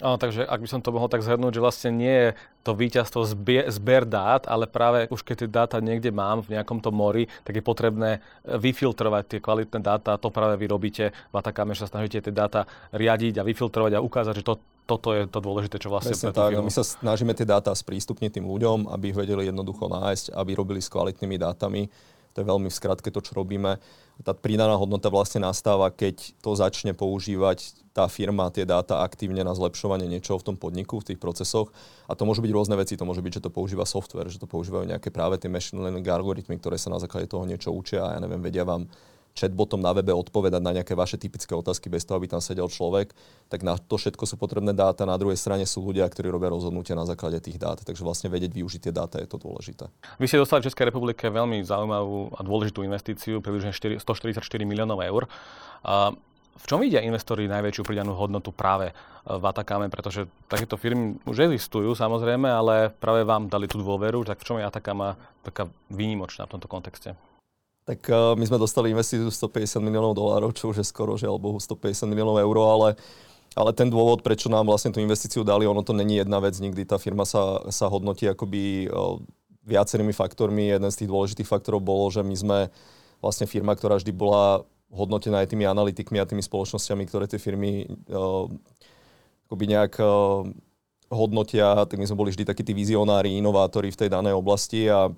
Áno, 0.00 0.16
takže 0.16 0.44
ak 0.44 0.60
by 0.60 0.68
som 0.68 0.80
to 0.84 0.92
mohol 0.92 1.08
tak 1.08 1.24
zhrnúť, 1.24 1.56
že 1.56 1.64
vlastne 1.64 1.90
nie 1.92 2.12
je 2.12 2.28
to 2.64 2.76
víťazstvo 2.76 3.24
zbier, 3.24 3.68
zber 3.72 4.04
dát, 4.04 4.44
ale 4.44 4.68
práve 4.68 5.08
už 5.08 5.24
keď 5.24 5.36
tie 5.44 5.50
dáta 5.50 5.76
niekde 5.80 6.12
mám 6.12 6.44
v 6.44 6.56
nejakom 6.56 6.80
tom 6.80 6.96
mori, 6.96 7.28
tak 7.44 7.56
je 7.56 7.64
potrebné 7.64 8.20
vyfiltrovať 8.44 9.24
tie 9.26 9.40
kvalitné 9.40 9.80
dáta. 9.80 10.20
To 10.20 10.28
práve 10.28 10.60
vy 10.60 10.66
robíte 10.68 11.12
v 11.12 11.34
Atacame, 11.34 11.72
že 11.72 11.84
sa 11.84 11.96
snažíte 11.96 12.20
tie 12.28 12.32
dáta 12.32 12.68
riadiť 12.92 13.40
a 13.40 13.46
vyfiltrovať 13.48 13.92
a 13.96 14.04
ukázať, 14.04 14.34
že 14.40 14.44
to, 14.44 14.60
toto 14.90 15.14
je 15.14 15.30
to 15.30 15.38
dôležité, 15.38 15.78
čo 15.78 15.86
vlastne 15.86 16.18
Presne 16.18 16.34
tak. 16.34 16.58
My 16.58 16.72
sa 16.74 16.82
snažíme 16.82 17.30
tie 17.38 17.46
dáta 17.46 17.70
sprístupniť 17.70 18.42
tým 18.42 18.46
ľuďom, 18.50 18.90
aby 18.90 19.14
ich 19.14 19.18
vedeli 19.18 19.46
jednoducho 19.46 19.86
nájsť, 19.86 20.34
aby 20.34 20.50
robili 20.58 20.82
s 20.82 20.90
kvalitnými 20.90 21.38
dátami. 21.38 21.86
To 22.34 22.42
je 22.42 22.46
veľmi 22.46 22.66
v 22.70 22.74
skratke 22.74 23.10
to, 23.10 23.22
čo 23.22 23.34
robíme. 23.38 23.78
Tá 24.22 24.34
pridaná 24.34 24.74
hodnota 24.78 25.10
vlastne 25.10 25.42
nastáva, 25.42 25.90
keď 25.90 26.34
to 26.42 26.54
začne 26.54 26.94
používať 26.94 27.74
tá 27.90 28.06
firma 28.06 28.46
tie 28.54 28.62
dáta 28.62 29.02
aktívne 29.02 29.42
na 29.42 29.50
zlepšovanie 29.50 30.06
niečoho 30.06 30.38
v 30.38 30.54
tom 30.54 30.56
podniku, 30.58 31.02
v 31.02 31.14
tých 31.14 31.18
procesoch. 31.18 31.74
A 32.06 32.14
to 32.14 32.22
môžu 32.22 32.38
byť 32.42 32.52
rôzne 32.54 32.78
veci. 32.78 32.94
To 32.94 33.06
môže 33.06 33.18
byť, 33.18 33.42
že 33.42 33.44
to 33.46 33.50
používa 33.50 33.82
software, 33.82 34.30
že 34.30 34.38
to 34.38 34.46
používajú 34.46 34.86
nejaké 34.86 35.10
práve 35.10 35.42
tie 35.42 35.50
machine 35.50 35.82
learning 35.82 36.06
algoritmy, 36.06 36.54
ktoré 36.62 36.78
sa 36.78 36.92
na 36.94 37.02
základe 37.02 37.26
toho 37.26 37.42
niečo 37.42 37.74
učia 37.74 38.06
a 38.06 38.10
ja 38.14 38.18
neviem, 38.22 38.38
vedia 38.38 38.62
vám 38.62 38.86
chatbotom 39.34 39.80
na 39.80 39.94
webe 39.94 40.10
odpovedať 40.12 40.60
na 40.60 40.74
nejaké 40.74 40.92
vaše 40.98 41.16
typické 41.16 41.54
otázky 41.54 41.88
bez 41.88 42.04
toho, 42.04 42.18
aby 42.18 42.28
tam 42.28 42.42
sedel 42.42 42.66
človek, 42.66 43.14
tak 43.48 43.62
na 43.62 43.78
to 43.78 43.96
všetko 43.96 44.26
sú 44.26 44.34
potrebné 44.36 44.74
dáta. 44.74 45.06
Na 45.08 45.16
druhej 45.16 45.38
strane 45.38 45.64
sú 45.64 45.80
ľudia, 45.80 46.06
ktorí 46.06 46.28
robia 46.28 46.50
rozhodnutia 46.50 46.98
na 46.98 47.06
základe 47.06 47.38
tých 47.40 47.56
dát. 47.56 47.80
Takže 47.80 48.02
vlastne 48.02 48.28
vedieť 48.28 48.52
využiť 48.52 48.80
tie 48.90 48.94
dáta 48.94 49.22
je 49.22 49.28
to 49.30 49.38
dôležité. 49.40 49.88
Vy 50.18 50.26
ste 50.26 50.42
dostali 50.42 50.60
v 50.60 50.68
Českej 50.68 50.90
republike 50.90 51.30
veľmi 51.30 51.62
zaujímavú 51.62 52.34
a 52.36 52.40
dôležitú 52.42 52.82
investíciu, 52.84 53.38
približne 53.40 53.72
144 53.72 54.42
miliónov 54.66 55.00
eur. 55.00 55.30
A 55.86 56.12
v 56.60 56.64
čom 56.68 56.82
vidia 56.84 57.00
investori 57.00 57.48
najväčšiu 57.48 57.88
pridanú 57.88 58.12
hodnotu 58.12 58.52
práve 58.52 58.92
v 59.24 59.44
Atakame, 59.48 59.88
pretože 59.88 60.28
takéto 60.44 60.76
firmy 60.76 61.16
už 61.24 61.48
existujú 61.48 61.96
samozrejme, 61.96 62.44
ale 62.44 62.92
práve 62.92 63.24
vám 63.24 63.48
dali 63.48 63.64
tú 63.64 63.80
dôveru, 63.80 64.28
tak 64.28 64.42
v 64.42 64.44
čom 64.44 64.56
je 64.60 64.68
Atakama 64.68 65.16
taká 65.40 65.72
výnimočná 65.88 66.44
v 66.44 66.52
tomto 66.58 66.68
kontexte? 66.68 67.16
Tak 67.90 68.06
uh, 68.06 68.38
my 68.38 68.46
sme 68.46 68.62
dostali 68.62 68.94
investíciu 68.94 69.26
150 69.26 69.82
miliónov 69.82 70.14
dolárov, 70.14 70.54
čo 70.54 70.70
už 70.70 70.78
je 70.78 70.86
skoro, 70.86 71.18
žiaľ 71.18 71.42
Bohu, 71.42 71.58
150 71.58 72.06
miliónov 72.06 72.38
eur, 72.38 72.56
ale, 72.62 72.88
ale 73.58 73.74
ten 73.74 73.90
dôvod, 73.90 74.22
prečo 74.22 74.46
nám 74.46 74.70
vlastne 74.70 74.94
tú 74.94 75.02
investíciu 75.02 75.42
dali, 75.42 75.66
ono 75.66 75.82
to 75.82 75.90
není 75.90 76.22
jedna 76.22 76.38
vec 76.38 76.54
nikdy. 76.54 76.86
Tá 76.86 77.02
firma 77.02 77.26
sa, 77.26 77.66
sa 77.74 77.90
hodnotí 77.90 78.30
akoby 78.30 78.86
uh, 78.86 79.18
viacerými 79.66 80.14
faktormi. 80.14 80.70
Jeden 80.70 80.86
z 80.86 81.02
tých 81.02 81.10
dôležitých 81.10 81.50
faktorov 81.50 81.82
bolo, 81.82 82.06
že 82.14 82.22
my 82.22 82.36
sme 82.38 82.58
vlastne 83.18 83.50
firma, 83.50 83.74
ktorá 83.74 83.98
vždy 83.98 84.14
bola 84.14 84.62
hodnotená 84.94 85.42
aj 85.42 85.50
tými 85.50 85.66
analytikmi 85.66 86.22
a 86.22 86.30
tými 86.30 86.46
spoločnosťami, 86.46 87.10
ktoré 87.10 87.26
tie 87.26 87.42
firmy 87.42 87.90
uh, 88.14 88.46
akoby 89.50 89.66
nejak 89.66 89.98
uh, 89.98 90.46
hodnotia, 91.10 91.74
tak 91.90 91.98
my 91.98 92.06
sme 92.06 92.22
boli 92.22 92.30
vždy 92.30 92.46
takí 92.46 92.62
tí 92.62 92.70
vizionári, 92.70 93.34
inovátori 93.34 93.90
v 93.90 93.98
tej 93.98 94.14
danej 94.14 94.38
oblasti 94.38 94.86
a 94.86 95.10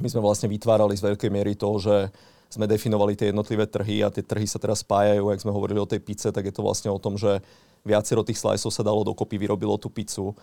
my 0.00 0.08
sme 0.08 0.20
vlastne 0.20 0.48
vytvárali 0.52 0.94
z 0.96 1.12
veľkej 1.12 1.30
miery 1.32 1.56
to, 1.56 1.70
že 1.80 2.12
sme 2.46 2.68
definovali 2.70 3.18
tie 3.18 3.34
jednotlivé 3.34 3.66
trhy 3.66 4.06
a 4.06 4.12
tie 4.12 4.22
trhy 4.22 4.46
sa 4.46 4.62
teraz 4.62 4.86
spájajú. 4.86 5.28
Ak 5.32 5.42
sme 5.42 5.50
hovorili 5.50 5.82
o 5.82 5.88
tej 5.88 5.98
pice, 5.98 6.30
tak 6.30 6.46
je 6.46 6.54
to 6.54 6.62
vlastne 6.62 6.92
o 6.94 7.00
tom, 7.00 7.18
že 7.18 7.42
viacero 7.82 8.22
tých 8.22 8.38
sliceov 8.38 8.70
sa 8.70 8.86
dalo 8.86 9.02
dokopy, 9.02 9.38
vyrobilo 9.38 9.74
tú 9.78 9.90
pizzu 9.90 10.34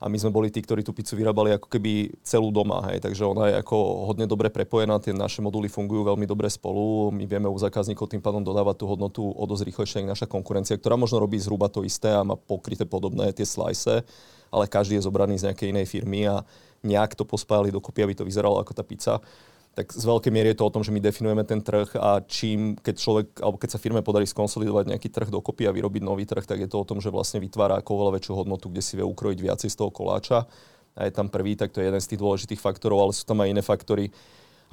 a 0.00 0.08
my 0.08 0.16
sme 0.16 0.32
boli 0.32 0.48
tí, 0.48 0.64
ktorí 0.64 0.80
tú 0.80 0.96
pizzu 0.96 1.12
vyrábali 1.12 1.52
ako 1.60 1.68
keby 1.68 2.08
celú 2.24 2.48
doma, 2.48 2.80
hej. 2.88 3.04
takže 3.04 3.20
ona 3.20 3.52
je 3.52 3.54
ako 3.60 4.08
hodne 4.08 4.24
dobre 4.24 4.48
prepojená, 4.48 4.96
tie 4.96 5.12
naše 5.12 5.44
moduly 5.44 5.68
fungujú 5.68 6.08
veľmi 6.08 6.24
dobre 6.24 6.48
spolu, 6.48 7.12
my 7.12 7.28
vieme 7.28 7.52
u 7.52 7.56
zákazníkov 7.60 8.08
tým 8.08 8.24
pádom 8.24 8.40
dodávať 8.40 8.80
tú 8.80 8.84
hodnotu 8.88 9.20
o 9.28 9.44
dosť 9.44 9.68
rýchlejšie 9.68 10.08
naša 10.08 10.24
konkurencia, 10.24 10.80
ktorá 10.80 10.96
možno 10.96 11.20
robí 11.20 11.36
zhruba 11.36 11.68
to 11.68 11.84
isté 11.84 12.08
a 12.16 12.24
má 12.24 12.32
pokryté 12.32 12.88
podobné 12.88 13.28
tie 13.36 13.44
slice, 13.44 14.00
ale 14.48 14.64
každý 14.64 14.96
je 14.96 15.04
zobraný 15.04 15.36
z 15.36 15.52
nejakej 15.52 15.68
inej 15.68 15.86
firmy 15.92 16.24
a 16.32 16.48
nejak 16.82 17.14
to 17.14 17.24
pospájali 17.28 17.72
dokopy, 17.72 18.04
aby 18.04 18.14
to 18.16 18.24
vyzeralo 18.24 18.60
ako 18.60 18.72
tá 18.72 18.84
pizza 18.84 19.20
tak 19.70 19.94
z 19.94 20.02
veľkej 20.02 20.32
miery 20.34 20.50
je 20.52 20.58
to 20.58 20.66
o 20.66 20.74
tom, 20.74 20.82
že 20.82 20.90
my 20.90 20.98
definujeme 20.98 21.46
ten 21.46 21.62
trh 21.62 21.94
a 21.94 22.18
čím, 22.26 22.74
keď 22.74 22.94
človek, 22.98 23.26
alebo 23.38 23.56
keď 23.56 23.70
sa 23.70 23.78
firme 23.78 24.02
podarí 24.02 24.26
skonsolidovať 24.26 24.90
nejaký 24.90 25.08
trh 25.14 25.30
dokopy 25.30 25.70
a 25.70 25.74
vyrobiť 25.74 26.02
nový 26.02 26.26
trh, 26.26 26.42
tak 26.42 26.58
je 26.58 26.66
to 26.66 26.82
o 26.82 26.88
tom, 26.88 26.98
že 26.98 27.14
vlastne 27.14 27.38
vytvára 27.38 27.78
ako 27.78 27.90
oveľa 27.94 28.18
väčšiu 28.18 28.34
hodnotu, 28.34 28.66
kde 28.66 28.82
si 28.82 28.98
vie 28.98 29.06
ukrojiť 29.06 29.38
viacej 29.38 29.70
z 29.70 29.76
toho 29.78 29.94
koláča. 29.94 30.50
A 30.98 31.06
je 31.06 31.14
tam 31.14 31.30
prvý, 31.30 31.54
tak 31.54 31.70
to 31.70 31.78
je 31.78 31.86
jeden 31.86 32.02
z 32.02 32.10
tých 32.10 32.20
dôležitých 32.20 32.58
faktorov, 32.58 32.98
ale 32.98 33.12
sú 33.14 33.22
tam 33.22 33.38
aj 33.46 33.48
iné 33.54 33.62
faktory, 33.62 34.10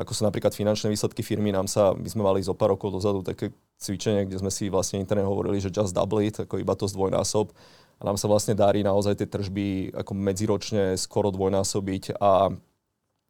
ako 0.01 0.11
sú 0.17 0.25
napríklad 0.25 0.57
finančné 0.57 0.89
výsledky 0.89 1.21
firmy. 1.21 1.53
Nám 1.53 1.69
sa, 1.69 1.93
my 1.93 2.09
sme 2.09 2.25
mali 2.25 2.41
zo 2.41 2.57
pár 2.57 2.73
rokov 2.73 2.89
dozadu 2.89 3.21
také 3.21 3.53
cvičenie, 3.77 4.25
kde 4.25 4.41
sme 4.41 4.49
si 4.49 4.65
vlastne 4.65 4.97
interne 4.97 5.29
hovorili, 5.29 5.61
že 5.61 5.69
just 5.69 5.93
double 5.93 6.25
it, 6.25 6.41
ako 6.41 6.57
iba 6.57 6.73
to 6.73 6.89
zdvojnásob. 6.89 7.53
A 7.97 8.01
nám 8.05 8.17
sa 8.17 8.29
vlastne 8.29 8.53
darí 8.53 8.85
naozaj 8.85 9.17
tie 9.17 9.27
tržby 9.27 9.97
ako 9.97 10.13
medziročne 10.13 10.93
skoro 11.01 11.33
dvojnásobiť 11.33 12.21
a 12.21 12.53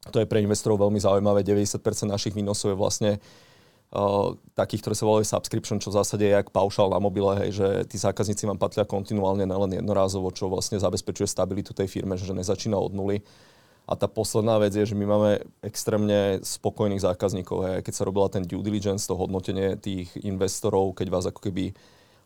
to 0.08 0.22
je 0.22 0.30
pre 0.30 0.40
investorov 0.40 0.78
veľmi 0.78 1.00
zaujímavé. 1.00 1.42
90% 1.42 1.82
našich 2.06 2.36
výnosov 2.36 2.72
je 2.72 2.78
vlastne 2.78 3.10
uh, 3.18 4.32
takých, 4.54 4.86
ktoré 4.86 4.94
sa 4.94 5.08
volajú 5.08 5.24
subscription, 5.26 5.82
čo 5.82 5.90
v 5.90 5.98
zásade 5.98 6.24
je 6.24 6.32
jak 6.32 6.54
paušal 6.54 6.92
na 6.92 7.00
mobile, 7.02 7.34
hej, 7.44 7.50
že 7.58 7.68
tí 7.90 7.96
zákazníci 7.98 8.46
vám 8.46 8.60
patria 8.60 8.86
kontinuálne, 8.86 9.44
nelen 9.44 9.74
jednorázovo, 9.74 10.30
čo 10.30 10.46
vlastne 10.46 10.78
zabezpečuje 10.78 11.26
stabilitu 11.26 11.74
tej 11.74 11.90
firme, 11.90 12.14
že 12.14 12.30
nezačína 12.30 12.78
od 12.78 12.94
nuly. 12.94 13.24
A 13.88 13.96
tá 13.96 14.04
posledná 14.04 14.60
vec 14.60 14.76
je, 14.76 14.84
že 14.84 14.92
my 14.92 15.08
máme 15.08 15.30
extrémne 15.64 16.44
spokojných 16.44 17.00
zákazníkov. 17.08 17.58
Hej. 17.64 17.76
Keď 17.88 17.94
sa 17.96 18.04
robila 18.04 18.28
ten 18.28 18.44
due 18.44 18.60
diligence, 18.60 19.08
to 19.08 19.16
hodnotenie 19.16 19.80
tých 19.80 20.12
investorov, 20.20 20.92
keď 20.92 21.08
vás 21.08 21.24
ako 21.24 21.48
keby 21.48 21.72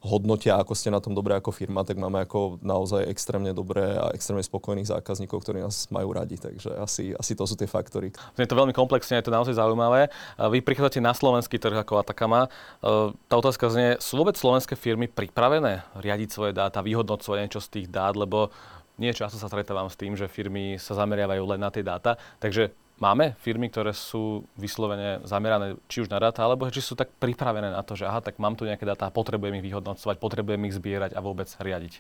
hodnotia, 0.03 0.59
ako 0.59 0.75
ste 0.75 0.91
na 0.91 0.99
tom 0.99 1.15
dobre 1.15 1.39
ako 1.39 1.55
firma, 1.55 1.87
tak 1.87 1.95
máme 1.95 2.27
ako 2.27 2.59
naozaj 2.59 3.07
extrémne 3.07 3.55
dobré 3.55 3.95
a 3.95 4.11
extrémne 4.11 4.43
spokojných 4.43 4.91
zákazníkov, 4.91 5.47
ktorí 5.47 5.63
nás 5.63 5.87
majú 5.95 6.11
radi. 6.11 6.35
Takže 6.35 6.75
asi, 6.75 7.15
asi 7.15 7.33
to 7.39 7.47
sú 7.47 7.55
tie 7.55 7.71
faktory. 7.71 8.11
Je 8.35 8.51
to 8.51 8.59
veľmi 8.59 8.75
komplexne, 8.75 9.23
je 9.23 9.27
to 9.31 9.35
naozaj 9.35 9.55
zaujímavé. 9.55 10.11
Vy 10.37 10.59
prichádzate 10.67 10.99
na 10.99 11.15
slovenský 11.15 11.63
trh 11.63 11.79
ako 11.87 12.03
Atakama. 12.03 12.51
E, 12.83 13.15
tá 13.31 13.35
otázka 13.39 13.71
znie, 13.71 14.03
sú 14.03 14.19
vôbec 14.19 14.35
slovenské 14.35 14.75
firmy 14.75 15.07
pripravené 15.07 15.87
riadiť 15.95 16.29
svoje 16.35 16.53
dáta, 16.53 16.83
vyhodnocovať 16.83 17.39
niečo 17.39 17.63
z 17.63 17.69
tých 17.79 17.87
dát, 17.87 18.19
lebo 18.19 18.51
nie 18.99 19.15
často 19.15 19.39
sa 19.39 19.49
stretávam 19.49 19.89
s 19.89 19.97
tým, 19.97 20.19
že 20.19 20.29
firmy 20.29 20.77
sa 20.77 20.99
zameriavajú 20.99 21.43
len 21.47 21.61
na 21.63 21.71
tie 21.71 21.87
dáta. 21.87 22.19
Takže 22.43 22.75
Máme 23.01 23.35
firmy, 23.43 23.67
ktoré 23.73 23.91
sú 23.97 24.47
vyslovene 24.55 25.25
zamerané 25.27 25.75
či 25.91 26.05
už 26.05 26.09
na 26.13 26.23
dáta, 26.23 26.45
alebo 26.45 26.71
či 26.71 26.85
sú 26.85 26.95
tak 26.95 27.11
pripravené 27.19 27.73
na 27.73 27.83
to, 27.83 27.99
že 27.99 28.07
aha, 28.07 28.23
tak 28.23 28.39
mám 28.39 28.55
tu 28.55 28.63
nejaké 28.63 28.87
dáta, 28.87 29.11
potrebujem 29.11 29.59
ich 29.59 29.67
vyhodnocovať, 29.71 30.17
potrebujem 30.23 30.63
ich 30.71 30.77
zbierať 30.77 31.17
a 31.17 31.21
vôbec 31.25 31.51
riadiť. 31.51 31.99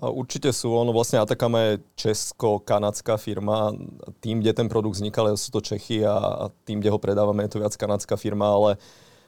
Určite 0.00 0.54
sú. 0.54 0.70
Ono 0.70 0.94
vlastne 0.94 1.18
Atacama 1.18 1.74
je 1.74 1.82
česko-kanadská 1.98 3.18
firma. 3.18 3.74
Tým, 4.22 4.38
kde 4.40 4.54
ten 4.54 4.68
produkt 4.70 4.96
vznikal, 4.96 5.34
sú 5.34 5.50
to 5.50 5.60
Čechy 5.60 6.06
a 6.06 6.48
tým, 6.64 6.78
kde 6.78 6.94
ho 6.94 6.98
predávame, 7.02 7.44
je 7.44 7.58
to 7.58 7.60
viac 7.60 7.74
kanadská 7.74 8.14
firma, 8.14 8.54
ale 8.54 8.70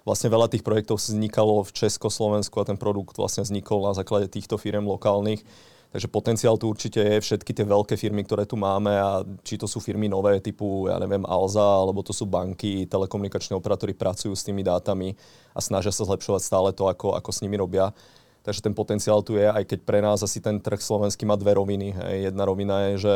vlastne 0.07 0.31
veľa 0.31 0.49
tých 0.49 0.63
projektov 0.63 1.03
vznikalo 1.03 1.67
v 1.67 1.75
Československu 1.77 2.57
a 2.63 2.69
ten 2.69 2.79
produkt 2.79 3.19
vlastne 3.19 3.43
vznikol 3.43 3.85
na 3.91 3.93
základe 3.93 4.31
týchto 4.31 4.55
firm 4.55 4.87
lokálnych. 4.87 5.43
Takže 5.93 6.09
potenciál 6.09 6.57
tu 6.57 6.73
určite 6.73 7.05
je, 7.05 7.21
všetky 7.21 7.53
tie 7.53 7.69
veľké 7.69 8.01
firmy, 8.01 8.25
ktoré 8.25 8.49
tu 8.49 8.57
máme 8.57 8.97
a 8.97 9.21
či 9.45 9.61
to 9.61 9.69
sú 9.69 9.77
firmy 9.77 10.09
nové 10.09 10.41
typu, 10.41 10.89
ja 10.89 10.97
neviem, 10.97 11.21
Alza, 11.29 11.61
alebo 11.61 12.01
to 12.01 12.17
sú 12.17 12.25
banky, 12.25 12.89
telekomunikační 12.89 13.53
operátori 13.61 13.93
pracujú 13.93 14.33
s 14.33 14.41
tými 14.41 14.65
dátami 14.65 15.13
a 15.53 15.61
snažia 15.61 15.93
sa 15.93 16.09
zlepšovať 16.09 16.41
stále 16.41 16.69
to, 16.73 16.89
ako, 16.89 17.13
ako 17.13 17.29
s 17.29 17.45
nimi 17.45 17.61
robia. 17.61 17.93
Takže 18.41 18.65
ten 18.65 18.73
potenciál 18.73 19.21
tu 19.21 19.37
je, 19.37 19.45
aj 19.45 19.69
keď 19.69 19.79
pre 19.85 20.01
nás 20.01 20.25
asi 20.25 20.41
ten 20.41 20.57
trh 20.59 20.81
slovenský 20.81 21.29
má 21.29 21.37
dve 21.37 21.61
roviny. 21.61 21.93
Jedna 22.25 22.49
rovina 22.49 22.91
je, 22.91 22.95
že 22.99 23.15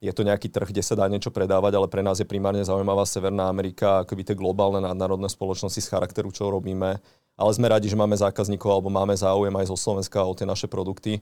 je 0.00 0.12
to 0.16 0.24
nejaký 0.24 0.48
trh, 0.48 0.72
kde 0.72 0.80
sa 0.80 0.96
dá 0.96 1.04
niečo 1.04 1.28
predávať, 1.28 1.76
ale 1.76 1.84
pre 1.92 2.00
nás 2.00 2.16
je 2.16 2.24
primárne 2.24 2.64
zaujímavá 2.64 3.04
Severná 3.04 3.52
Amerika, 3.52 4.02
akoby 4.02 4.24
tie 4.24 4.34
globálne 4.34 4.80
nadnárodné 4.80 5.28
spoločnosti 5.28 5.84
z 5.84 5.90
charakteru, 5.92 6.32
čo 6.32 6.48
robíme. 6.48 6.96
Ale 7.36 7.50
sme 7.52 7.68
radi, 7.68 7.92
že 7.92 8.00
máme 8.00 8.16
zákazníkov 8.16 8.68
alebo 8.72 8.88
máme 8.88 9.12
záujem 9.12 9.52
aj 9.52 9.68
zo 9.68 9.76
Slovenska 9.76 10.24
o 10.24 10.32
tie 10.32 10.48
naše 10.48 10.72
produkty. 10.72 11.20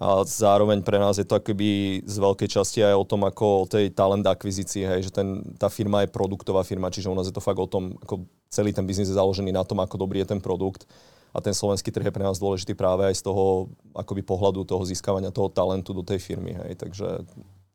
A 0.00 0.24
zároveň 0.24 0.80
pre 0.80 0.96
nás 0.96 1.20
je 1.20 1.26
to 1.28 1.36
akoby 1.36 2.00
z 2.08 2.16
veľkej 2.16 2.48
časti 2.48 2.80
aj 2.80 2.96
o 2.96 3.04
tom, 3.04 3.28
ako 3.28 3.44
o 3.64 3.68
tej 3.68 3.92
talent 3.92 4.24
akvizícii, 4.24 4.88
hej, 4.88 5.00
že 5.08 5.10
ten, 5.12 5.44
tá 5.60 5.68
firma 5.68 6.00
je 6.00 6.08
produktová 6.08 6.64
firma, 6.64 6.88
čiže 6.88 7.12
u 7.12 7.16
nás 7.16 7.28
je 7.28 7.34
to 7.36 7.44
fakt 7.44 7.60
o 7.60 7.68
tom, 7.68 8.00
ako 8.00 8.24
celý 8.48 8.72
ten 8.72 8.88
biznis 8.88 9.12
je 9.12 9.20
založený 9.20 9.52
na 9.52 9.64
tom, 9.68 9.84
ako 9.84 10.00
dobrý 10.00 10.24
je 10.24 10.32
ten 10.32 10.40
produkt. 10.40 10.88
A 11.32 11.40
ten 11.40 11.56
slovenský 11.56 11.88
trh 11.88 12.08
je 12.08 12.12
pre 12.12 12.24
nás 12.24 12.36
dôležitý 12.36 12.76
práve 12.76 13.08
aj 13.08 13.20
z 13.20 13.24
toho 13.24 13.72
akoby 13.96 14.20
pohľadu 14.20 14.68
toho 14.68 14.84
získavania 14.84 15.32
toho 15.32 15.48
talentu 15.48 15.96
do 15.96 16.04
tej 16.04 16.20
firmy. 16.20 16.52
Hej. 16.52 16.76
Takže 16.76 17.24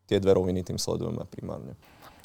tie 0.05 0.21
dve 0.21 0.37
roviny 0.37 0.61
tým 0.61 0.77
sledujeme 0.77 1.25
primárne. 1.25 1.73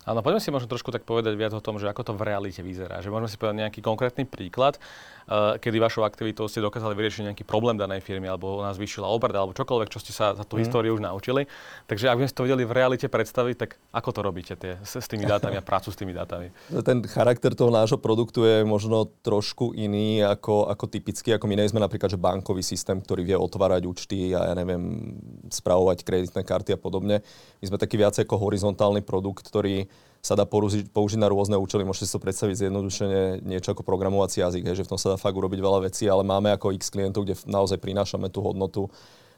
Áno, 0.03 0.19
poďme 0.19 0.43
si 0.43 0.51
možno 0.51 0.67
trošku 0.67 0.91
tak 0.91 1.07
povedať 1.07 1.39
viac 1.39 1.55
o 1.55 1.63
tom, 1.63 1.79
že 1.79 1.87
ako 1.87 2.03
to 2.03 2.13
v 2.19 2.27
realite 2.27 2.59
vyzerá. 2.59 2.99
Že 2.99 3.15
môžeme 3.15 3.31
si 3.31 3.39
povedať 3.39 3.57
nejaký 3.63 3.81
konkrétny 3.87 4.27
príklad, 4.27 4.83
uh, 5.31 5.55
kedy 5.63 5.79
vašou 5.79 6.03
aktivitou 6.03 6.51
ste 6.51 6.59
dokázali 6.59 6.99
vyriešiť 6.99 7.31
nejaký 7.31 7.47
problém 7.47 7.79
danej 7.79 8.03
firmy, 8.03 8.27
alebo 8.27 8.59
nás 8.67 8.83
zvýšila 8.83 9.07
obrad, 9.07 9.39
alebo 9.39 9.55
čokoľvek, 9.55 9.89
čo 9.95 10.03
ste 10.03 10.11
sa 10.11 10.35
za 10.35 10.43
tú 10.43 10.59
mm. 10.59 10.67
históriu 10.67 10.99
už 10.99 11.07
naučili. 11.07 11.47
Takže 11.87 12.11
ak 12.11 12.19
by 12.19 12.23
sme 12.27 12.31
si 12.31 12.35
to 12.35 12.43
vedeli 12.51 12.67
v 12.67 12.75
realite 12.75 13.07
predstaviť, 13.07 13.55
tak 13.55 13.71
ako 13.95 14.11
to 14.11 14.21
robíte 14.27 14.55
tie, 14.59 14.83
s, 14.83 14.99
s 14.99 15.07
tými 15.07 15.23
dátami 15.23 15.55
a 15.55 15.63
prácu 15.63 15.95
s 15.95 15.97
tými 16.03 16.11
dátami? 16.11 16.51
Ten 16.83 17.07
charakter 17.07 17.55
toho 17.55 17.71
nášho 17.71 18.03
produktu 18.03 18.43
je 18.43 18.67
možno 18.67 19.07
trošku 19.23 19.71
iný 19.79 20.27
ako, 20.27 20.67
ako 20.67 20.91
typický, 20.91 21.39
ako 21.39 21.47
my 21.47 21.55
nie 21.63 21.71
sme 21.71 21.79
napríklad 21.79 22.11
že 22.11 22.19
bankový 22.19 22.67
systém, 22.67 22.99
ktorý 22.99 23.23
vie 23.23 23.39
otvárať 23.39 23.87
účty 23.87 24.35
a 24.35 24.51
ja 24.51 24.55
neviem, 24.59 25.15
spravovať 25.47 26.03
kreditné 26.03 26.43
karty 26.43 26.75
a 26.75 26.79
podobne. 26.81 27.23
My 27.63 27.71
sme 27.71 27.79
taký 27.79 27.95
viac 27.95 28.19
ako 28.19 28.35
horizontálny 28.35 29.07
produkt, 29.07 29.47
ktorý 29.47 29.92
sa 30.23 30.39
dá 30.39 30.47
použiť, 30.47 30.95
použiť 30.95 31.19
na 31.19 31.27
rôzne 31.27 31.59
účely. 31.59 31.83
Môžete 31.83 32.07
si 32.07 32.15
to 32.15 32.23
predstaviť 32.23 32.55
zjednodušene 32.63 33.43
niečo 33.43 33.75
ako 33.75 33.83
programovací 33.83 34.39
jazyk, 34.39 34.71
hej, 34.71 34.79
že 34.79 34.87
v 34.87 34.95
tom 34.95 34.99
sa 35.03 35.11
dá 35.11 35.19
fakt 35.19 35.35
urobiť 35.35 35.59
veľa 35.59 35.91
vecí, 35.91 36.07
ale 36.07 36.23
máme 36.23 36.55
ako 36.55 36.71
x 36.79 36.95
klientov, 36.95 37.27
kde 37.27 37.35
naozaj 37.51 37.83
prinášame 37.83 38.31
tú 38.31 38.39
hodnotu. 38.39 38.87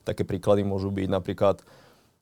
Také 0.05 0.29
príklady 0.29 0.61
môžu 0.61 0.93
byť 0.93 1.09
napríklad 1.09 1.65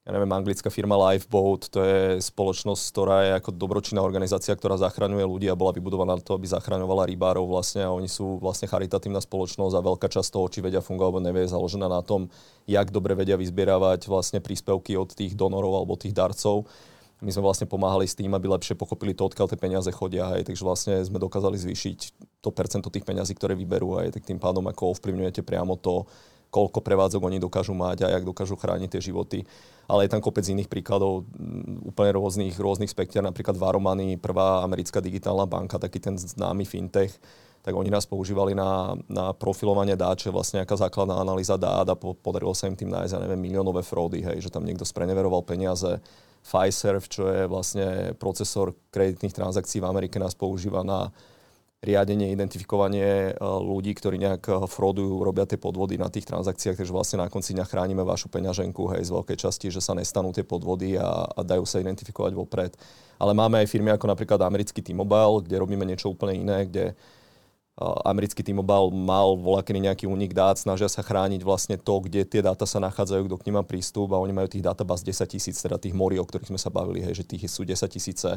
ja 0.03 0.11
neviem, 0.19 0.35
anglická 0.35 0.67
firma 0.67 0.99
Lifeboat, 0.99 1.71
to 1.71 1.79
je 1.79 2.19
spoločnosť, 2.27 2.83
ktorá 2.91 3.17
je 3.23 3.33
ako 3.39 3.55
dobročinná 3.55 4.03
organizácia, 4.03 4.51
ktorá 4.51 4.75
zachraňuje 4.75 5.23
ľudí 5.23 5.47
a 5.47 5.55
bola 5.55 5.71
vybudovaná 5.71 6.19
na 6.19 6.23
to, 6.23 6.35
aby 6.35 6.51
zachraňovala 6.51 7.07
rybárov 7.07 7.47
vlastne 7.47 7.87
a 7.87 7.95
oni 7.95 8.11
sú 8.11 8.43
vlastne 8.43 8.67
charitatívna 8.67 9.23
spoločnosť 9.23 9.75
a 9.79 9.87
veľká 9.87 10.11
časť 10.11 10.27
toho, 10.35 10.51
či 10.51 10.59
vedia 10.59 10.83
fungovať 10.83 11.07
alebo 11.07 11.23
nevie, 11.23 11.47
je 11.47 11.55
založená 11.55 11.87
na 11.87 12.03
tom, 12.03 12.27
jak 12.67 12.91
dobre 12.91 13.15
vedia 13.15 13.39
vyzbieravať 13.39 14.11
vlastne 14.11 14.43
príspevky 14.43 14.99
od 14.99 15.15
tých 15.15 15.39
donorov 15.39 15.87
alebo 15.87 15.95
tých 15.95 16.19
darcov 16.19 16.67
my 17.23 17.31
sme 17.31 17.47
vlastne 17.47 17.71
pomáhali 17.71 18.05
s 18.05 18.19
tým, 18.19 18.35
aby 18.35 18.51
lepšie 18.51 18.75
pochopili 18.75 19.15
to, 19.15 19.31
odkiaľ 19.31 19.47
tie 19.47 19.59
peniaze 19.59 19.89
chodia, 19.95 20.35
hej, 20.35 20.43
takže 20.43 20.67
vlastne 20.67 20.99
sme 21.07 21.23
dokázali 21.23 21.55
zvýšiť 21.55 21.99
to 22.43 22.51
percento 22.51 22.91
tých 22.91 23.07
peňazí, 23.07 23.39
ktoré 23.39 23.55
vyberú, 23.55 24.03
aj 24.03 24.19
tak 24.19 24.27
tým 24.27 24.43
pádom 24.43 24.67
ako 24.67 24.99
ovplyvňujete 24.99 25.47
priamo 25.47 25.79
to, 25.79 26.03
koľko 26.53 26.85
prevádzok 26.85 27.23
oni 27.25 27.41
dokážu 27.41 27.73
mať 27.73 28.05
a 28.05 28.13
jak 28.13 28.29
dokážu 28.29 28.61
chrániť 28.61 28.93
tie 28.93 29.09
životy. 29.09 29.41
Ale 29.89 30.05
je 30.05 30.13
tam 30.13 30.21
kopec 30.21 30.45
iných 30.45 30.69
príkladov, 30.69 31.25
úplne 31.81 32.13
rôznych, 32.13 32.53
rôznych 32.61 32.93
spektier, 32.93 33.25
napríklad 33.25 33.57
Varomany, 33.57 34.21
prvá 34.21 34.61
americká 34.61 35.01
digitálna 35.01 35.49
banka, 35.49 35.81
taký 35.81 35.97
ten 35.97 36.21
známy 36.21 36.69
fintech, 36.69 37.17
tak 37.63 37.73
oni 37.79 37.89
nás 37.89 38.05
používali 38.05 38.53
na, 38.59 38.99
na 39.07 39.31
profilovanie 39.33 39.95
dát, 39.95 40.19
čo 40.19 40.29
je 40.29 40.35
vlastne 40.35 40.61
nejaká 40.61 40.77
základná 40.77 41.17
analýza 41.23 41.55
dát 41.55 41.87
a 41.87 41.97
podarilo 41.97 42.53
sa 42.53 42.67
im 42.67 42.75
tým 42.75 42.91
nájsť, 42.91 43.15
ja 43.15 43.23
neviem, 43.23 43.39
miliónové 43.39 43.87
fraudy, 43.87 44.21
hej, 44.21 44.43
že 44.45 44.53
tam 44.53 44.67
niekto 44.67 44.83
spreneveroval 44.83 45.47
peniaze 45.47 46.03
Fiserv, 46.43 47.07
čo 47.07 47.31
je 47.31 47.47
vlastne 47.47 48.19
procesor 48.19 48.75
kreditných 48.91 49.33
transakcií 49.33 49.79
v 49.79 49.89
Amerike, 49.89 50.19
nás 50.19 50.35
používa 50.35 50.83
na 50.83 51.15
riadenie, 51.83 52.31
identifikovanie 52.31 53.35
e, 53.35 53.43
ľudí, 53.43 53.91
ktorí 53.99 54.15
nejak 54.15 54.43
e, 54.47 54.53
fraudujú, 54.71 55.19
robia 55.27 55.51
tie 55.51 55.59
podvody 55.59 55.99
na 55.99 56.07
tých 56.07 56.31
transakciách, 56.31 56.79
takže 56.79 56.95
vlastne 56.95 57.19
na 57.19 57.27
konci 57.27 57.59
dňa 57.59 57.67
chránime 57.67 58.07
vašu 58.07 58.31
peňaženku 58.31 58.87
hej, 58.95 59.03
z 59.07 59.11
veľkej 59.11 59.39
časti, 59.39 59.67
že 59.67 59.83
sa 59.83 59.99
nestanú 59.99 60.31
tie 60.31 60.47
podvody 60.47 60.95
a, 60.95 61.27
a 61.27 61.41
dajú 61.43 61.67
sa 61.67 61.83
identifikovať 61.83 62.33
vopred. 62.39 62.73
Ale 63.19 63.35
máme 63.35 63.59
aj 63.63 63.71
firmy 63.71 63.91
ako 63.91 64.07
napríklad 64.15 64.39
americký 64.47 64.79
T-Mobile, 64.79 65.43
kde 65.43 65.57
robíme 65.59 65.83
niečo 65.83 66.15
úplne 66.15 66.39
iné, 66.39 66.71
kde 66.71 66.95
americký 67.81 68.45
T-Mobile 68.45 68.93
mal 68.93 69.33
voľaký 69.41 69.73
nejaký 69.73 70.05
únik 70.05 70.37
dát, 70.37 70.61
snažia 70.61 70.93
sa 70.93 71.01
chrániť 71.01 71.41
vlastne 71.41 71.81
to, 71.81 72.05
kde 72.05 72.29
tie 72.29 72.45
dáta 72.45 72.69
sa 72.69 72.77
nachádzajú, 72.85 73.33
kto 73.33 73.37
k 73.41 73.47
nim 73.49 73.57
má 73.57 73.65
prístup 73.65 74.13
a 74.13 74.21
oni 74.21 74.37
majú 74.37 74.45
tých 74.45 74.61
databáz 74.61 75.01
10 75.01 75.25
tisíc, 75.25 75.57
teda 75.57 75.81
tých 75.81 75.97
morí, 75.97 76.21
o 76.21 76.27
ktorých 76.29 76.53
sme 76.53 76.61
sa 76.61 76.69
bavili, 76.69 77.01
hej, 77.01 77.25
že 77.25 77.25
tých 77.25 77.49
sú 77.49 77.65
10 77.65 77.81
tisíce 77.89 78.29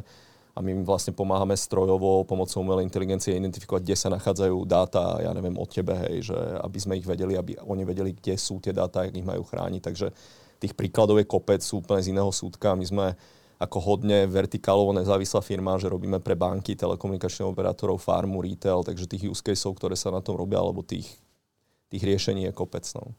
a 0.56 0.58
my 0.63 0.72
im 0.72 0.82
vlastne 0.88 1.12
pomáhame 1.12 1.51
strojovo 1.60 2.24
pomocou 2.24 2.63
umelej 2.63 2.88
inteligencie 2.88 3.36
identifikovať, 3.36 3.84
kde 3.84 3.96
sa 4.00 4.08
nachádzajú 4.08 4.56
dáta, 4.63 5.20
ja 5.20 5.36
neviem, 5.36 5.60
od 5.60 5.68
tebe, 5.68 6.00
hej, 6.08 6.32
že 6.32 6.38
aby 6.63 6.77
sme 6.80 6.96
ich 6.96 7.04
vedeli, 7.04 7.36
aby 7.36 7.60
oni 7.60 7.84
vedeli, 7.84 8.15
kde 8.15 8.39
sú 8.39 8.63
tie 8.63 8.72
dáta, 8.72 9.04
ak 9.04 9.12
ich 9.12 9.27
majú 9.27 9.44
chrániť. 9.44 9.82
Takže 9.84 10.15
tých 10.63 10.72
príkladov 10.80 11.20
je 11.20 11.27
kopec, 11.27 11.60
sú 11.60 11.84
úplne 11.84 12.00
z 12.00 12.15
iného 12.15 12.32
súdka. 12.32 12.72
My 12.72 12.88
sme 12.88 13.06
ako 13.56 13.78
hodne 13.80 14.28
vertikálovo 14.28 14.92
nezávislá 14.92 15.40
firma, 15.40 15.80
že 15.80 15.88
robíme 15.88 16.20
pre 16.20 16.36
banky, 16.36 16.76
telekomunikačných 16.76 17.48
operátorov, 17.48 18.04
farmu, 18.04 18.44
retail, 18.44 18.84
takže 18.84 19.08
tých 19.08 19.32
use 19.32 19.44
caseov, 19.44 19.80
ktoré 19.80 19.96
sa 19.96 20.12
na 20.12 20.20
tom 20.20 20.36
robia, 20.36 20.60
alebo 20.60 20.84
tých, 20.84 21.08
tých 21.88 22.04
riešení 22.04 22.48
je 22.48 22.52
kopec. 22.52 22.84
No. 22.96 23.16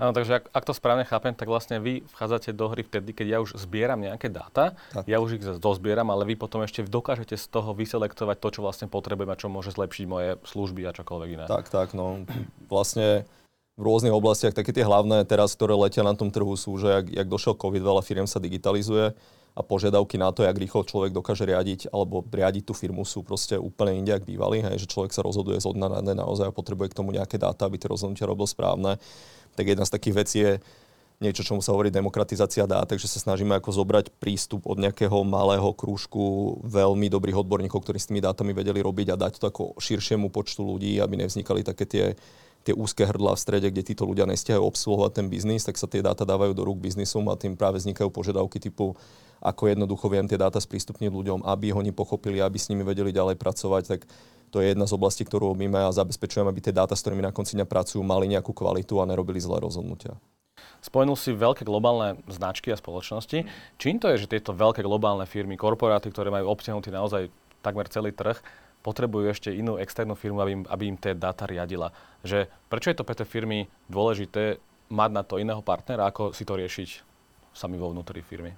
Áno, 0.00 0.16
takže 0.16 0.40
ak, 0.40 0.44
ak 0.52 0.64
to 0.64 0.72
správne 0.72 1.04
chápem, 1.04 1.36
tak 1.36 1.48
vlastne 1.48 1.76
vy 1.78 2.00
vchádzate 2.08 2.56
do 2.56 2.72
hry 2.72 2.82
vtedy, 2.82 3.12
keď 3.12 3.26
ja 3.28 3.38
už 3.44 3.60
zbieram 3.60 4.00
nejaké 4.00 4.32
dáta, 4.32 4.72
tak. 4.92 5.04
ja 5.04 5.20
už 5.20 5.38
ich 5.38 5.44
dozbieram, 5.60 6.08
ale 6.08 6.24
vy 6.24 6.34
potom 6.40 6.64
ešte 6.64 6.84
dokážete 6.88 7.36
z 7.36 7.46
toho 7.52 7.76
vyselektovať 7.76 8.36
to, 8.40 8.48
čo 8.58 8.60
vlastne 8.64 8.86
potrebujem 8.88 9.28
a 9.28 9.36
čo 9.40 9.52
môže 9.52 9.76
zlepšiť 9.76 10.04
moje 10.08 10.40
služby 10.48 10.88
a 10.88 10.96
čokoľvek 10.96 11.28
iné. 11.36 11.44
Tak, 11.46 11.68
tak, 11.68 11.92
no. 11.92 12.24
Vlastne 12.72 13.28
v 13.78 13.82
rôznych 13.86 14.14
oblastiach, 14.14 14.56
také 14.56 14.74
tie 14.74 14.82
hlavné 14.82 15.22
teraz, 15.28 15.54
ktoré 15.54 15.76
letia 15.78 16.02
na 16.02 16.16
tom 16.16 16.34
trhu 16.34 16.56
sú, 16.58 16.80
že 16.82 16.88
jak, 16.88 17.06
jak 17.14 17.28
došiel 17.30 17.54
COVID, 17.54 17.82
veľa 17.84 18.02
firiem 18.02 18.26
sa 18.26 18.42
digitalizuje, 18.42 19.14
a 19.58 19.60
požiadavky 19.66 20.22
na 20.22 20.30
to, 20.30 20.46
jak 20.46 20.54
rýchlo 20.54 20.86
človek 20.86 21.10
dokáže 21.10 21.42
riadiť 21.42 21.90
alebo 21.90 22.22
riadiť 22.22 22.62
tú 22.62 22.78
firmu 22.78 23.02
sú 23.02 23.26
proste 23.26 23.58
úplne 23.58 23.98
inde, 23.98 24.14
ak 24.14 24.22
bývali, 24.22 24.62
hej, 24.62 24.86
že 24.86 24.86
človek 24.86 25.10
sa 25.10 25.26
rozhoduje 25.26 25.58
z 25.58 25.74
dna 25.74 25.98
na 25.98 26.00
deň 26.06 26.22
naozaj 26.22 26.46
a 26.46 26.54
potrebuje 26.54 26.94
k 26.94 26.98
tomu 27.02 27.10
nejaké 27.10 27.42
dáta, 27.42 27.66
aby 27.66 27.74
tie 27.74 27.90
rozhodnutia 27.90 28.30
robil 28.30 28.46
správne. 28.46 29.02
Tak 29.58 29.66
jedna 29.66 29.82
z 29.82 29.90
takých 29.98 30.14
vecí 30.14 30.38
je 30.46 30.52
niečo, 31.18 31.42
čomu 31.42 31.58
sa 31.58 31.74
hovorí 31.74 31.90
demokratizácia 31.90 32.62
dát, 32.70 32.86
takže 32.86 33.10
sa 33.10 33.18
snažíme 33.18 33.58
ako 33.58 33.74
zobrať 33.74 34.14
prístup 34.22 34.62
od 34.70 34.78
nejakého 34.78 35.26
malého 35.26 35.66
krúžku 35.74 36.54
veľmi 36.62 37.10
dobrých 37.10 37.42
odborníkov, 37.42 37.82
ktorí 37.82 37.98
s 37.98 38.06
tými 38.06 38.22
dátami 38.22 38.54
vedeli 38.54 38.78
robiť 38.78 39.10
a 39.10 39.20
dať 39.26 39.42
to 39.42 39.50
ako 39.50 39.62
širšiemu 39.82 40.30
počtu 40.30 40.62
ľudí, 40.62 41.02
aby 41.02 41.18
nevznikali 41.18 41.66
také 41.66 41.84
tie 41.90 42.04
tie 42.66 42.74
úzke 42.76 43.00
hrdla 43.06 43.32
v 43.32 43.40
strede, 43.40 43.68
kde 43.72 43.80
títo 43.80 44.04
ľudia 44.04 44.28
nestihajú 44.28 44.60
obsluhovať 44.60 45.22
ten 45.22 45.26
biznis, 45.32 45.64
tak 45.64 45.80
sa 45.80 45.88
tie 45.88 46.04
dáta 46.04 46.28
dávajú 46.28 46.52
do 46.52 46.68
rúk 46.68 46.82
biznisom 46.82 47.24
a 47.32 47.38
tým 47.38 47.56
práve 47.56 47.80
vznikajú 47.80 48.12
požiadavky 48.12 48.60
typu 48.60 48.92
ako 49.40 49.70
jednoducho 49.70 50.06
viem 50.10 50.26
tie 50.26 50.40
dáta 50.40 50.58
sprístupniť 50.58 51.10
ľuďom, 51.10 51.38
aby 51.46 51.72
ho 51.72 51.78
oni 51.78 51.94
pochopili, 51.94 52.42
aby 52.42 52.58
s 52.58 52.68
nimi 52.68 52.82
vedeli 52.82 53.14
ďalej 53.14 53.38
pracovať, 53.38 53.82
tak 53.86 54.00
to 54.50 54.64
je 54.64 54.72
jedna 54.72 54.88
z 54.88 54.96
oblastí, 54.96 55.22
ktorú 55.28 55.52
robíme 55.52 55.76
a 55.78 55.94
zabezpečujeme, 55.94 56.48
aby 56.48 56.64
tie 56.64 56.74
dáta, 56.74 56.96
s 56.96 57.04
ktorými 57.04 57.22
na 57.22 57.32
konci 57.32 57.54
dňa 57.54 57.68
pracujú, 57.68 58.00
mali 58.00 58.26
nejakú 58.32 58.50
kvalitu 58.56 58.98
a 58.98 59.08
nerobili 59.08 59.38
zlé 59.38 59.60
rozhodnutia. 59.60 60.16
Spomenul 60.78 61.18
si 61.18 61.34
veľké 61.34 61.66
globálne 61.66 62.18
značky 62.30 62.70
a 62.70 62.78
spoločnosti. 62.78 63.46
Čím 63.78 63.98
to 63.98 64.10
je, 64.14 64.26
že 64.26 64.30
tieto 64.30 64.54
veľké 64.54 64.82
globálne 64.82 65.26
firmy, 65.26 65.58
korporáty, 65.58 66.10
ktoré 66.10 66.30
majú 66.30 66.50
obsiahnutý 66.50 66.90
naozaj 66.94 67.30
takmer 67.62 67.90
celý 67.90 68.14
trh, 68.14 68.38
potrebujú 68.82 69.26
ešte 69.34 69.50
inú 69.50 69.74
externú 69.76 70.14
firmu, 70.14 70.38
aby 70.38 70.52
im, 70.54 70.62
aby 70.70 70.82
im 70.86 70.96
tie 70.98 71.18
dáta 71.18 71.50
riadila. 71.50 71.90
Že 72.22 72.46
prečo 72.70 72.90
je 72.94 72.98
to 72.98 73.06
pre 73.06 73.18
tie 73.18 73.26
firmy 73.26 73.66
dôležité 73.90 74.62
mať 74.88 75.10
na 75.12 75.22
to 75.26 75.42
iného 75.42 75.60
partnera, 75.60 76.08
ako 76.08 76.30
si 76.30 76.46
to 76.46 76.54
riešiť 76.54 76.88
sami 77.52 77.74
vo 77.74 77.90
vnútri 77.90 78.22
firmy? 78.22 78.54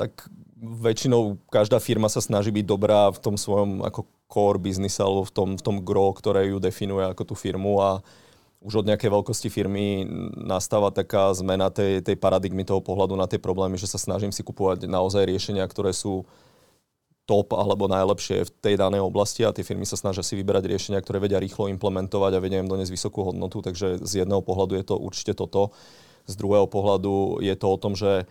Tak 0.00 0.24
väčšinou 0.60 1.36
každá 1.52 1.76
firma 1.76 2.08
sa 2.08 2.24
snaží 2.24 2.48
byť 2.48 2.64
dobrá 2.64 3.12
v 3.12 3.20
tom 3.20 3.36
svojom 3.36 3.84
ako 3.84 4.08
core 4.32 4.56
business 4.56 4.96
alebo 4.96 5.28
v 5.28 5.32
tom, 5.32 5.48
v 5.60 5.62
tom 5.64 5.76
gro, 5.84 6.16
ktoré 6.16 6.48
ju 6.48 6.56
definuje 6.56 7.04
ako 7.04 7.22
tú 7.28 7.34
firmu 7.36 7.76
a 7.84 8.00
už 8.60 8.84
od 8.84 8.88
nejakej 8.92 9.08
veľkosti 9.08 9.48
firmy 9.48 10.04
nastáva 10.36 10.92
taká 10.92 11.32
zmena 11.32 11.72
tej, 11.72 12.04
tej 12.04 12.16
paradigmy 12.20 12.64
toho 12.64 12.84
pohľadu 12.84 13.16
na 13.16 13.24
tie 13.24 13.40
problémy, 13.40 13.80
že 13.80 13.88
sa 13.88 13.96
snažím 13.96 14.32
si 14.32 14.44
kupovať 14.44 14.84
naozaj 14.84 15.24
riešenia, 15.24 15.64
ktoré 15.64 15.96
sú 15.96 16.28
top 17.24 17.56
alebo 17.56 17.88
najlepšie 17.88 18.44
v 18.44 18.50
tej 18.60 18.74
danej 18.76 19.00
oblasti 19.00 19.48
a 19.48 19.54
tie 19.54 19.64
firmy 19.64 19.88
sa 19.88 19.96
snažia 19.96 20.20
si 20.20 20.36
vyberať 20.36 20.68
riešenia, 20.68 21.00
ktoré 21.00 21.24
vedia 21.24 21.40
rýchlo 21.40 21.72
implementovať 21.72 22.36
a 22.36 22.42
vedia 22.42 22.60
im 22.60 22.68
doniesť 22.68 22.92
vysokú 22.92 23.32
hodnotu, 23.32 23.64
takže 23.64 24.02
z 24.04 24.12
jedného 24.26 24.44
pohľadu 24.44 24.76
je 24.76 24.84
to 24.84 24.96
určite 25.00 25.40
toto. 25.40 25.72
Z 26.28 26.36
druhého 26.36 26.68
pohľadu 26.68 27.40
je 27.40 27.54
to 27.56 27.66
o 27.70 27.80
tom, 27.80 27.96
že 27.96 28.28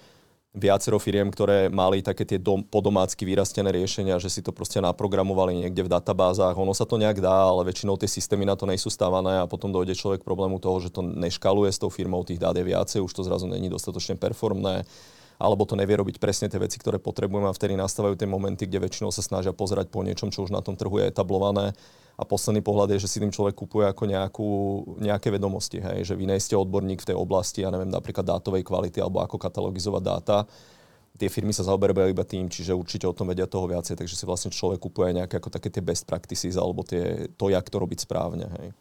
viacero 0.49 0.97
firiem, 0.97 1.29
ktoré 1.29 1.69
mali 1.69 2.01
také 2.01 2.25
tie 2.25 2.41
dom, 2.41 2.65
podomácky 2.65 3.21
vyrastené 3.21 3.69
riešenia, 3.69 4.17
že 4.17 4.33
si 4.33 4.41
to 4.41 4.49
proste 4.49 4.81
naprogramovali 4.81 5.61
niekde 5.61 5.85
v 5.85 5.93
databázach. 5.93 6.57
Ono 6.57 6.73
sa 6.73 6.89
to 6.89 6.97
nejak 6.97 7.21
dá, 7.21 7.53
ale 7.53 7.69
väčšinou 7.69 8.01
tie 8.01 8.09
systémy 8.09 8.49
na 8.49 8.57
to 8.57 8.65
nejsú 8.65 8.89
stávané 8.89 9.45
a 9.45 9.49
potom 9.49 9.69
dojde 9.69 9.93
človek 9.93 10.25
k 10.25 10.27
problému 10.27 10.57
toho, 10.57 10.81
že 10.81 10.89
to 10.89 11.05
neškaluje 11.05 11.69
s 11.69 11.77
tou 11.77 11.93
firmou, 11.93 12.25
tých 12.25 12.41
dát 12.41 12.57
je 12.57 12.65
viacej, 12.65 13.05
už 13.05 13.13
to 13.13 13.21
zrazu 13.21 13.45
není 13.45 13.69
dostatočne 13.69 14.17
performné 14.17 14.89
alebo 15.39 15.63
to 15.63 15.79
nevie 15.79 15.95
robiť 15.95 16.19
presne 16.19 16.51
tie 16.51 16.59
veci, 16.59 16.75
ktoré 16.75 16.99
potrebujeme 16.99 17.47
a 17.47 17.55
vtedy 17.55 17.79
nastávajú 17.79 18.19
tie 18.19 18.27
momenty, 18.27 18.67
kde 18.67 18.83
väčšinou 18.83 19.07
sa 19.07 19.23
snažia 19.23 19.55
pozerať 19.55 19.87
po 19.87 20.03
niečom, 20.03 20.35
čo 20.35 20.43
už 20.43 20.51
na 20.51 20.59
tom 20.59 20.75
trhu 20.75 20.99
je 20.99 21.07
etablované 21.07 21.71
a 22.19 22.27
posledný 22.27 22.59
pohľad 22.59 22.91
je, 22.91 23.07
že 23.07 23.15
si 23.15 23.23
tým 23.23 23.31
človek 23.31 23.55
kupuje 23.55 23.87
ako 23.87 24.03
nejakú, 24.03 24.49
nejaké 24.99 25.31
vedomosti, 25.31 25.79
hej, 25.79 26.03
že 26.03 26.19
vy 26.19 26.27
nie 26.27 26.35
ste 26.35 26.59
odborník 26.59 26.99
v 26.99 27.15
tej 27.15 27.17
oblasti, 27.17 27.63
ja 27.63 27.71
neviem, 27.71 27.87
napríklad 27.87 28.27
dátovej 28.27 28.67
kvality 28.67 28.99
alebo 28.99 29.23
ako 29.23 29.39
katalogizovať 29.39 30.03
dáta. 30.03 30.37
Tie 31.15 31.31
firmy 31.31 31.55
sa 31.55 31.63
zaoberajú 31.63 32.11
iba 32.11 32.27
tým, 32.27 32.51
čiže 32.51 32.75
určite 32.75 33.07
o 33.07 33.15
tom 33.15 33.31
vedia 33.31 33.47
toho 33.47 33.71
viacej, 33.71 33.95
takže 33.95 34.19
si 34.19 34.27
vlastne 34.27 34.51
človek 34.51 34.83
kupuje 34.83 35.15
nejaké 35.15 35.39
ako 35.39 35.47
také 35.47 35.71
tie 35.71 35.79
best 35.79 36.03
practices 36.03 36.59
alebo 36.59 36.83
tie, 36.83 37.31
to, 37.39 37.47
jak 37.47 37.63
to 37.71 37.77
robiť 37.79 38.03
správne. 38.03 38.51
Hej. 38.59 38.75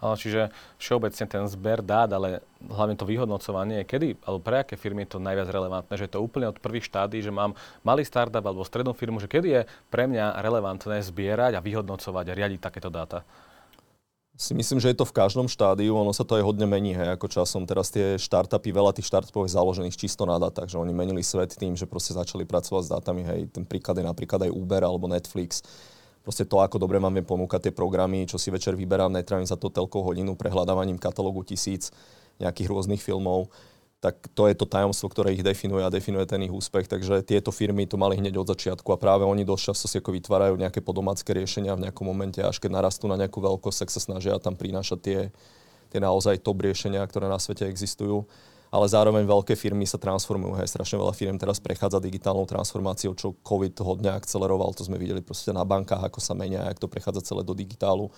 Čiže 0.00 0.52
všeobecne 0.76 1.24
ten 1.24 1.44
zber 1.48 1.80
dát, 1.80 2.12
ale 2.12 2.44
hlavne 2.68 2.94
to 3.00 3.08
vyhodnocovanie, 3.08 3.82
kedy, 3.88 4.20
alebo 4.28 4.44
pre 4.44 4.60
aké 4.60 4.76
firmy 4.76 5.08
je 5.08 5.16
to 5.16 5.24
najviac 5.24 5.48
relevantné, 5.48 5.92
že 5.96 6.06
je 6.06 6.12
to 6.12 6.24
úplne 6.24 6.52
od 6.52 6.60
prvých 6.60 6.84
štádí, 6.86 7.24
že 7.24 7.32
mám 7.32 7.56
malý 7.80 8.04
startup 8.04 8.44
alebo 8.44 8.62
strednú 8.62 8.92
firmu, 8.92 9.18
že 9.18 9.30
kedy 9.30 9.48
je 9.48 9.62
pre 9.88 10.04
mňa 10.04 10.38
relevantné 10.44 11.00
zbierať 11.00 11.56
a 11.56 11.64
vyhodnocovať 11.64 12.24
a 12.28 12.36
riadiť 12.36 12.60
takéto 12.60 12.92
dáta? 12.92 13.24
Si 14.36 14.52
myslím, 14.52 14.76
že 14.76 14.92
je 14.92 15.00
to 15.00 15.08
v 15.08 15.16
každom 15.16 15.48
štádiu, 15.48 15.96
ono 15.96 16.12
sa 16.12 16.20
to 16.20 16.36
aj 16.36 16.44
hodne 16.44 16.68
mení, 16.68 16.92
hej, 16.92 17.16
ako 17.16 17.32
časom. 17.32 17.64
Teraz 17.64 17.88
tie 17.88 18.20
startupy, 18.20 18.68
veľa 18.68 18.92
tých 18.92 19.08
startupov 19.08 19.48
je 19.48 19.56
založených 19.56 19.96
čisto 19.96 20.28
na 20.28 20.36
dátach, 20.36 20.68
že 20.68 20.76
oni 20.76 20.92
menili 20.92 21.24
svet 21.24 21.56
tým, 21.56 21.72
že 21.72 21.88
proste 21.88 22.12
začali 22.12 22.44
pracovať 22.44 22.82
s 22.84 22.92
dátami, 22.92 23.24
hej, 23.24 23.40
ten 23.48 23.64
príklad 23.64 23.96
je 23.96 24.04
napríklad 24.04 24.44
aj 24.44 24.52
Uber 24.52 24.84
alebo 24.84 25.08
Netflix 25.08 25.64
proste 26.26 26.42
to, 26.42 26.58
ako 26.58 26.82
dobre 26.82 26.98
viem 26.98 27.22
ponúkať 27.22 27.70
tie 27.70 27.72
programy, 27.72 28.26
čo 28.26 28.34
si 28.34 28.50
večer 28.50 28.74
vyberám, 28.74 29.14
netrávim 29.14 29.46
za 29.46 29.54
to 29.54 29.70
telkou 29.70 30.02
hodinu 30.02 30.34
prehľadávaním 30.34 30.98
katalógu 30.98 31.46
tisíc 31.46 31.94
nejakých 32.42 32.66
rôznych 32.66 32.98
filmov, 32.98 33.46
tak 34.02 34.18
to 34.34 34.50
je 34.50 34.58
to 34.58 34.66
tajomstvo, 34.66 35.06
ktoré 35.06 35.38
ich 35.38 35.46
definuje 35.46 35.86
a 35.86 35.88
definuje 35.88 36.26
ten 36.26 36.42
ich 36.42 36.50
úspech. 36.50 36.90
Takže 36.90 37.22
tieto 37.22 37.54
firmy 37.54 37.86
to 37.86 37.94
mali 37.94 38.18
hneď 38.18 38.42
od 38.42 38.50
začiatku 38.50 38.90
a 38.90 39.00
práve 39.00 39.22
oni 39.22 39.46
dosť 39.46 39.62
často 39.72 39.86
si 39.86 40.02
ako 40.02 40.10
vytvárajú 40.18 40.58
nejaké 40.58 40.82
podomácké 40.82 41.30
riešenia 41.30 41.78
v 41.78 41.86
nejakom 41.88 42.04
momente, 42.04 42.42
až 42.42 42.58
keď 42.58 42.74
narastú 42.74 43.06
na 43.06 43.16
nejakú 43.16 43.38
veľkosť, 43.38 43.86
tak 43.86 43.90
sa 43.94 44.00
snažia 44.02 44.34
tam 44.42 44.58
prinášať 44.58 44.98
tie, 44.98 45.20
tie 45.94 46.00
naozaj 46.02 46.42
top 46.42 46.58
riešenia, 46.60 47.06
ktoré 47.06 47.30
na 47.30 47.38
svete 47.38 47.70
existujú 47.70 48.26
ale 48.70 48.86
zároveň 48.90 49.24
veľké 49.24 49.54
firmy 49.54 49.86
sa 49.86 49.98
transformujú. 50.00 50.58
Hej, 50.58 50.74
strašne 50.74 50.98
veľa 50.98 51.14
firm 51.14 51.36
teraz 51.38 51.62
prechádza 51.62 52.02
digitálnou 52.02 52.46
transformáciou, 52.48 53.14
čo 53.14 53.36
COVID 53.40 53.74
hodne 53.82 54.10
akceleroval. 54.14 54.74
To 54.76 54.86
sme 54.86 54.98
videli 54.98 55.22
proste 55.22 55.54
na 55.54 55.62
bankách, 55.62 56.02
ako 56.06 56.18
sa 56.18 56.34
menia, 56.34 56.66
ako 56.66 56.86
to 56.86 56.92
prechádza 56.92 57.20
celé 57.32 57.46
do 57.46 57.54
digitálu. 57.54 58.10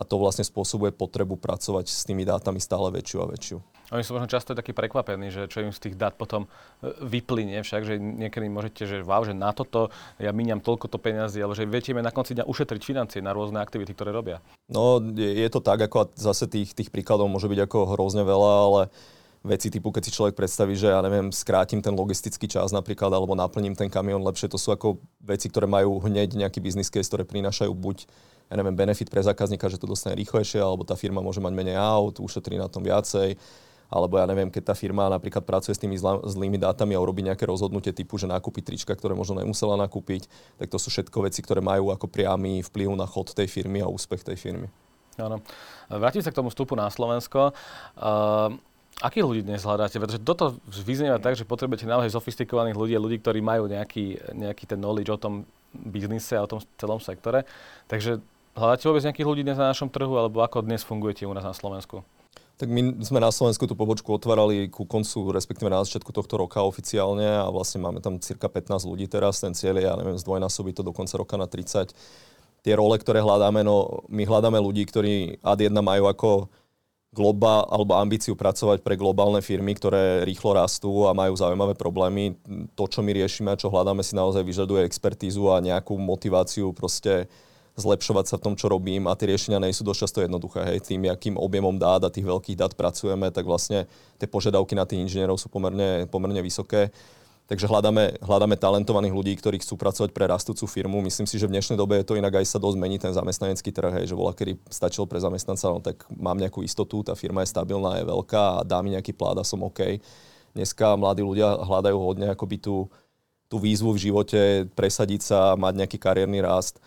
A 0.00 0.06
to 0.06 0.16
vlastne 0.16 0.40
spôsobuje 0.40 0.96
potrebu 0.96 1.36
pracovať 1.36 1.92
s 1.92 2.08
tými 2.08 2.24
dátami 2.24 2.56
stále 2.56 2.88
väčšiu 2.88 3.18
a 3.20 3.28
väčšiu. 3.28 3.58
Oni 3.90 4.06
sú 4.06 4.14
možno 4.14 4.30
často 4.30 4.54
takí 4.54 4.70
prekvapení, 4.70 5.34
že 5.34 5.50
čo 5.50 5.66
im 5.66 5.74
z 5.74 5.90
tých 5.90 5.98
dát 5.98 6.14
potom 6.14 6.46
e, 6.46 6.94
vyplynie, 7.04 7.60
však, 7.60 7.82
že 7.82 7.94
niekedy 7.98 8.46
môžete, 8.46 8.86
že 8.86 8.96
wow, 9.02 9.26
že 9.26 9.34
na 9.34 9.50
toto 9.50 9.90
ja 10.16 10.30
míňam 10.30 10.62
toľko 10.62 10.86
to 10.88 10.96
peniazy, 11.02 11.42
ale 11.42 11.58
že 11.58 11.66
viete 11.66 11.90
na 11.92 12.14
konci 12.14 12.38
dňa 12.38 12.46
ušetriť 12.46 12.80
financie 12.80 13.18
na 13.18 13.34
rôzne 13.34 13.58
aktivity, 13.58 13.90
ktoré 13.92 14.14
robia. 14.14 14.38
No, 14.70 15.02
je, 15.02 15.42
je 15.42 15.48
to 15.50 15.58
tak, 15.58 15.82
ako 15.82 16.14
zase 16.14 16.46
tých, 16.46 16.70
tých 16.72 16.94
príkladov 16.94 17.26
môže 17.26 17.50
byť 17.50 17.60
ako 17.66 17.78
hrozne 17.98 18.22
veľa, 18.22 18.52
ale 18.70 18.82
veci 19.40 19.72
typu, 19.72 19.88
keď 19.88 20.02
si 20.04 20.12
človek 20.12 20.36
predstaví, 20.36 20.76
že 20.76 20.92
ja 20.92 21.00
neviem, 21.00 21.32
skrátim 21.32 21.80
ten 21.80 21.96
logistický 21.96 22.44
čas 22.44 22.76
napríklad, 22.76 23.08
alebo 23.08 23.32
naplním 23.32 23.72
ten 23.72 23.88
kamión 23.88 24.20
lepšie, 24.20 24.52
to 24.52 24.60
sú 24.60 24.72
ako 24.72 25.00
veci, 25.24 25.48
ktoré 25.48 25.64
majú 25.64 25.96
hneď 26.04 26.36
nejaký 26.36 26.60
business 26.60 26.92
case, 26.92 27.08
ktoré 27.08 27.24
prinášajú 27.24 27.72
buď 27.72 28.04
ja 28.50 28.58
neviem, 28.58 28.74
benefit 28.74 29.06
pre 29.06 29.22
zákazníka, 29.22 29.70
že 29.70 29.78
to 29.78 29.86
dostane 29.86 30.18
rýchlejšie, 30.18 30.58
alebo 30.58 30.82
tá 30.82 30.98
firma 30.98 31.22
môže 31.22 31.38
mať 31.38 31.54
menej 31.54 31.78
aut, 31.78 32.18
ušetrí 32.18 32.58
na 32.58 32.66
tom 32.66 32.82
viacej, 32.82 33.38
alebo 33.90 34.18
ja 34.18 34.26
neviem, 34.26 34.50
keď 34.50 34.70
tá 34.70 34.74
firma 34.74 35.06
napríklad 35.06 35.46
pracuje 35.46 35.74
s 35.74 35.82
tými 35.82 35.94
zlá, 35.94 36.18
zlými 36.26 36.58
dátami 36.58 36.98
a 36.98 37.02
urobí 37.02 37.22
nejaké 37.22 37.46
rozhodnutie 37.46 37.94
typu, 37.94 38.18
že 38.18 38.26
nakúpi 38.26 38.58
trička, 38.62 38.94
ktoré 38.94 39.14
možno 39.14 39.38
nemusela 39.38 39.78
nakúpiť, 39.78 40.26
tak 40.58 40.66
to 40.66 40.78
sú 40.82 40.90
všetko 40.90 41.30
veci, 41.30 41.42
ktoré 41.42 41.62
majú 41.62 41.94
ako 41.94 42.10
priamy 42.10 42.62
vplyv 42.66 42.94
na 42.98 43.06
chod 43.06 43.30
tej 43.34 43.46
firmy 43.46 43.82
a 43.82 43.90
úspech 43.90 44.26
tej 44.26 44.38
firmy. 44.38 44.66
Áno. 45.18 45.42
Vrátim 45.90 46.22
sa 46.22 46.30
k 46.30 46.38
tomu 46.38 46.48
vstupu 46.54 46.78
na 46.78 46.86
Slovensko. 46.88 47.50
Uh, 47.98 48.56
Akých 49.00 49.24
ľudí 49.24 49.40
dnes 49.40 49.64
hľadáte? 49.64 49.96
Pretože 49.96 50.20
toto 50.20 50.60
vyznieva 50.68 51.16
tak, 51.16 51.32
že 51.32 51.48
potrebujete 51.48 51.88
naozaj 51.88 52.12
sofistikovaných 52.12 52.76
ľudí, 52.76 52.92
ľudí, 53.00 53.16
ktorí 53.24 53.40
majú 53.40 53.64
nejaký, 53.64 54.36
nejaký 54.36 54.68
ten 54.68 54.76
knowledge 54.76 55.08
o 55.08 55.16
tom 55.16 55.48
biznise 55.72 56.36
a 56.36 56.44
o 56.44 56.50
tom 56.50 56.60
celom 56.76 57.00
sektore. 57.00 57.48
Takže 57.88 58.20
hľadáte 58.52 58.84
vôbec 58.84 59.00
nejakých 59.00 59.28
ľudí 59.32 59.40
dnes 59.40 59.56
na 59.56 59.72
našom 59.72 59.88
trhu, 59.88 60.20
alebo 60.20 60.44
ako 60.44 60.60
dnes 60.60 60.84
fungujete 60.84 61.24
u 61.24 61.32
nás 61.32 61.40
na 61.40 61.56
Slovensku? 61.56 62.04
Tak 62.60 62.68
my 62.68 63.00
sme 63.00 63.24
na 63.24 63.32
Slovensku 63.32 63.64
tú 63.64 63.72
pobočku 63.72 64.12
otvárali 64.12 64.68
ku 64.68 64.84
koncu, 64.84 65.32
respektíve 65.32 65.72
na 65.72 65.80
začiatku 65.80 66.12
tohto 66.12 66.36
roka 66.36 66.60
oficiálne 66.60 67.40
a 67.40 67.48
vlastne 67.48 67.80
máme 67.80 68.04
tam 68.04 68.20
cirka 68.20 68.52
15 68.52 68.84
ľudí 68.84 69.08
teraz. 69.08 69.40
Ten 69.40 69.56
cieľ 69.56 69.80
je, 69.80 69.88
ja 69.88 69.96
neviem, 69.96 70.20
zdvojnásobiť 70.20 70.76
to 70.76 70.82
do 70.84 70.92
konca 70.92 71.16
roka 71.16 71.40
na 71.40 71.48
30. 71.48 71.96
Tie 72.60 72.74
role, 72.76 73.00
ktoré 73.00 73.24
hľadáme, 73.24 73.64
no 73.64 74.04
my 74.12 74.28
hľadáme 74.28 74.60
ľudí, 74.60 74.84
ktorí 74.84 75.40
ad 75.40 75.56
1 75.56 75.72
majú 75.80 76.04
ako 76.04 76.52
globál, 77.10 77.66
alebo 77.66 77.98
ambíciu 77.98 78.38
pracovať 78.38 78.86
pre 78.86 78.94
globálne 78.94 79.42
firmy, 79.42 79.74
ktoré 79.74 80.22
rýchlo 80.22 80.54
rastú 80.54 81.10
a 81.10 81.14
majú 81.14 81.34
zaujímavé 81.34 81.74
problémy. 81.74 82.38
To, 82.78 82.86
čo 82.86 83.02
my 83.02 83.10
riešime 83.10 83.50
a 83.50 83.58
čo 83.58 83.66
hľadáme, 83.66 84.06
si 84.06 84.14
naozaj 84.14 84.46
vyžaduje 84.46 84.86
expertízu 84.86 85.50
a 85.50 85.58
nejakú 85.58 85.98
motiváciu 85.98 86.70
proste 86.70 87.26
zlepšovať 87.74 88.24
sa 88.30 88.36
v 88.38 88.44
tom, 88.50 88.54
čo 88.54 88.70
robím 88.70 89.10
a 89.10 89.16
tie 89.18 89.30
riešenia 89.30 89.58
nie 89.58 89.74
sú 89.74 89.82
dosť 89.82 90.00
často 90.06 90.18
jednoduché. 90.22 90.62
Hej. 90.66 90.86
Tým, 90.86 91.10
akým 91.10 91.34
objemom 91.34 91.74
dát 91.80 92.02
a 92.06 92.12
tých 92.12 92.26
veľkých 92.26 92.58
dát 92.58 92.72
pracujeme, 92.78 93.32
tak 93.34 93.46
vlastne 93.46 93.90
tie 94.20 94.28
požiadavky 94.30 94.78
na 94.78 94.86
tých 94.86 95.02
inžinierov 95.02 95.40
sú 95.40 95.50
pomerne, 95.50 96.06
pomerne 96.06 96.38
vysoké. 96.44 96.94
Takže 97.50 97.66
hľadáme, 97.66 98.22
hľadáme 98.22 98.54
talentovaných 98.54 99.10
ľudí, 99.10 99.34
ktorí 99.34 99.58
chcú 99.58 99.74
pracovať 99.74 100.14
pre 100.14 100.30
rastúcu 100.30 100.70
firmu. 100.70 101.02
Myslím 101.02 101.26
si, 101.26 101.34
že 101.34 101.50
v 101.50 101.58
dnešnej 101.58 101.74
dobe 101.74 101.98
je 101.98 102.06
to 102.06 102.14
inak 102.14 102.38
aj 102.38 102.46
sa 102.46 102.62
dosť 102.62 102.78
mení 102.78 103.02
ten 103.02 103.10
zamestnanecký 103.10 103.74
trh, 103.74 103.90
hej, 103.90 104.06
že 104.06 104.14
bola, 104.14 104.30
kedy 104.30 104.54
stačilo 104.70 105.02
pre 105.10 105.18
zamestnanca, 105.18 105.66
no 105.66 105.82
tak 105.82 106.06
mám 106.14 106.38
nejakú 106.38 106.62
istotu, 106.62 107.02
tá 107.02 107.18
firma 107.18 107.42
je 107.42 107.50
stabilná, 107.50 107.98
je 107.98 108.06
veľká 108.06 108.62
a 108.62 108.62
dá 108.62 108.78
mi 108.86 108.94
nejaký 108.94 109.18
plát 109.18 109.34
a 109.34 109.42
som 109.42 109.66
OK. 109.66 109.98
Dneska 110.54 110.94
mladí 110.94 111.26
ľudia 111.26 111.58
hľadajú 111.58 111.98
hodne 111.98 112.30
akoby 112.30 112.62
tú, 112.62 112.86
tú 113.50 113.58
výzvu 113.58 113.98
v 113.98 114.02
živote, 114.06 114.70
presadiť 114.78 115.18
sa, 115.18 115.58
mať 115.58 115.74
nejaký 115.74 115.98
kariérny 115.98 116.38
rast 116.46 116.78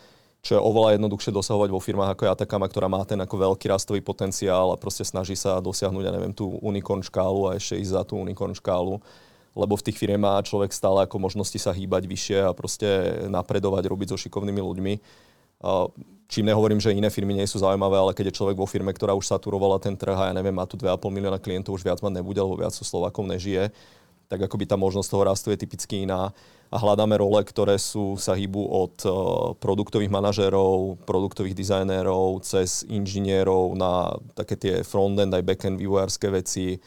čo 0.43 0.59
je 0.59 0.65
oveľa 0.67 0.99
jednoduchšie 0.99 1.31
dosahovať 1.31 1.71
vo 1.71 1.79
firmách 1.79 2.19
ako 2.19 2.27
je 2.27 2.33
Atakama, 2.35 2.67
ktorá 2.67 2.91
má 2.91 2.99
ten 3.07 3.15
ako 3.15 3.55
veľký 3.55 3.71
rastový 3.71 4.03
potenciál 4.03 4.75
a 4.75 4.79
proste 4.79 5.07
snaží 5.07 5.39
sa 5.39 5.63
dosiahnuť, 5.63 6.03
ja 6.03 6.11
neviem, 6.11 6.35
tú 6.35 6.59
unicorn 6.59 6.99
škálu 6.99 7.47
a 7.47 7.55
ešte 7.55 7.79
ísť 7.79 7.91
za 7.95 8.03
tú 8.03 8.19
unicorn 8.19 8.51
škálu 8.51 8.99
lebo 9.53 9.77
v 9.77 9.85
tých 9.85 9.97
firmách 10.01 10.21
má 10.21 10.41
človek 10.41 10.73
stále 10.73 11.05
ako 11.05 11.21
možnosti 11.21 11.57
sa 11.61 11.73
hýbať 11.73 12.09
vyššie 12.09 12.39
a 12.45 12.51
proste 12.57 12.87
napredovať, 13.29 13.85
robiť 13.85 14.07
so 14.13 14.17
šikovnými 14.17 14.61
ľuďmi. 14.61 14.93
Čím 16.27 16.49
nehovorím, 16.49 16.81
že 16.81 16.95
iné 16.97 17.13
firmy 17.13 17.37
nie 17.37 17.45
sú 17.45 17.61
zaujímavé, 17.61 17.93
ale 17.93 18.11
keď 18.17 18.33
je 18.33 18.37
človek 18.41 18.57
vo 18.57 18.65
firme, 18.65 18.89
ktorá 18.89 19.13
už 19.13 19.29
saturovala 19.29 19.77
ten 19.77 19.93
trh 19.93 20.17
a 20.17 20.27
ja 20.29 20.33
neviem, 20.33 20.55
má 20.55 20.65
tu 20.65 20.73
2,5 20.73 20.97
milióna 21.13 21.37
klientov, 21.37 21.77
už 21.77 21.85
viac 21.85 22.01
mať 22.01 22.19
nebude, 22.19 22.41
lebo 22.41 22.57
viac 22.57 22.73
sú 22.73 22.81
Slovakov 22.81 23.29
nežije, 23.29 23.69
tak 24.33 24.49
akoby 24.49 24.65
tá 24.65 24.73
možnosť 24.73 25.09
toho 25.13 25.23
rastu 25.29 25.47
je 25.53 25.61
typicky 25.61 26.09
iná. 26.09 26.33
A 26.73 26.75
hľadáme 26.81 27.21
role, 27.21 27.37
ktoré 27.45 27.77
sú, 27.77 28.17
sa 28.17 28.33
hýbu 28.33 28.65
od 28.65 28.95
uh, 29.05 29.13
produktových 29.61 30.09
manažérov, 30.09 31.05
produktových 31.05 31.53
dizajnérov, 31.53 32.41
cez 32.41 32.81
inžinierov 32.89 33.77
na 33.77 34.17
také 34.33 34.57
tie 34.57 34.73
front-end 34.81 35.37
aj 35.37 35.45
back-end 35.45 35.77
vývojárske 35.77 36.33
veci, 36.33 36.81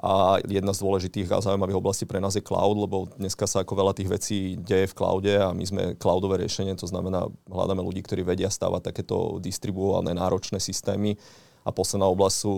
a 0.00 0.40
jedna 0.48 0.72
z 0.72 0.82
dôležitých 0.82 1.28
a 1.30 1.44
zaujímavých 1.44 1.78
oblastí 1.78 2.04
pre 2.08 2.18
nás 2.18 2.32
je 2.34 2.42
cloud, 2.42 2.74
lebo 2.74 3.12
dneska 3.20 3.44
sa 3.44 3.60
ako 3.62 3.76
veľa 3.76 3.92
tých 3.92 4.08
vecí 4.08 4.38
deje 4.56 4.88
v 4.90 4.96
cloude 4.96 5.32
a 5.36 5.52
my 5.52 5.64
sme 5.66 5.82
cloudové 6.00 6.40
riešenie, 6.40 6.74
to 6.74 6.88
znamená, 6.88 7.28
hľadáme 7.46 7.84
ľudí, 7.84 8.02
ktorí 8.02 8.24
vedia 8.24 8.48
stávať 8.48 8.90
takéto 8.90 9.38
distribuované 9.38 10.16
náročné 10.16 10.58
systémy. 10.58 11.20
A 11.62 11.70
posledná 11.70 12.10
oblasť 12.10 12.36
sú 12.42 12.54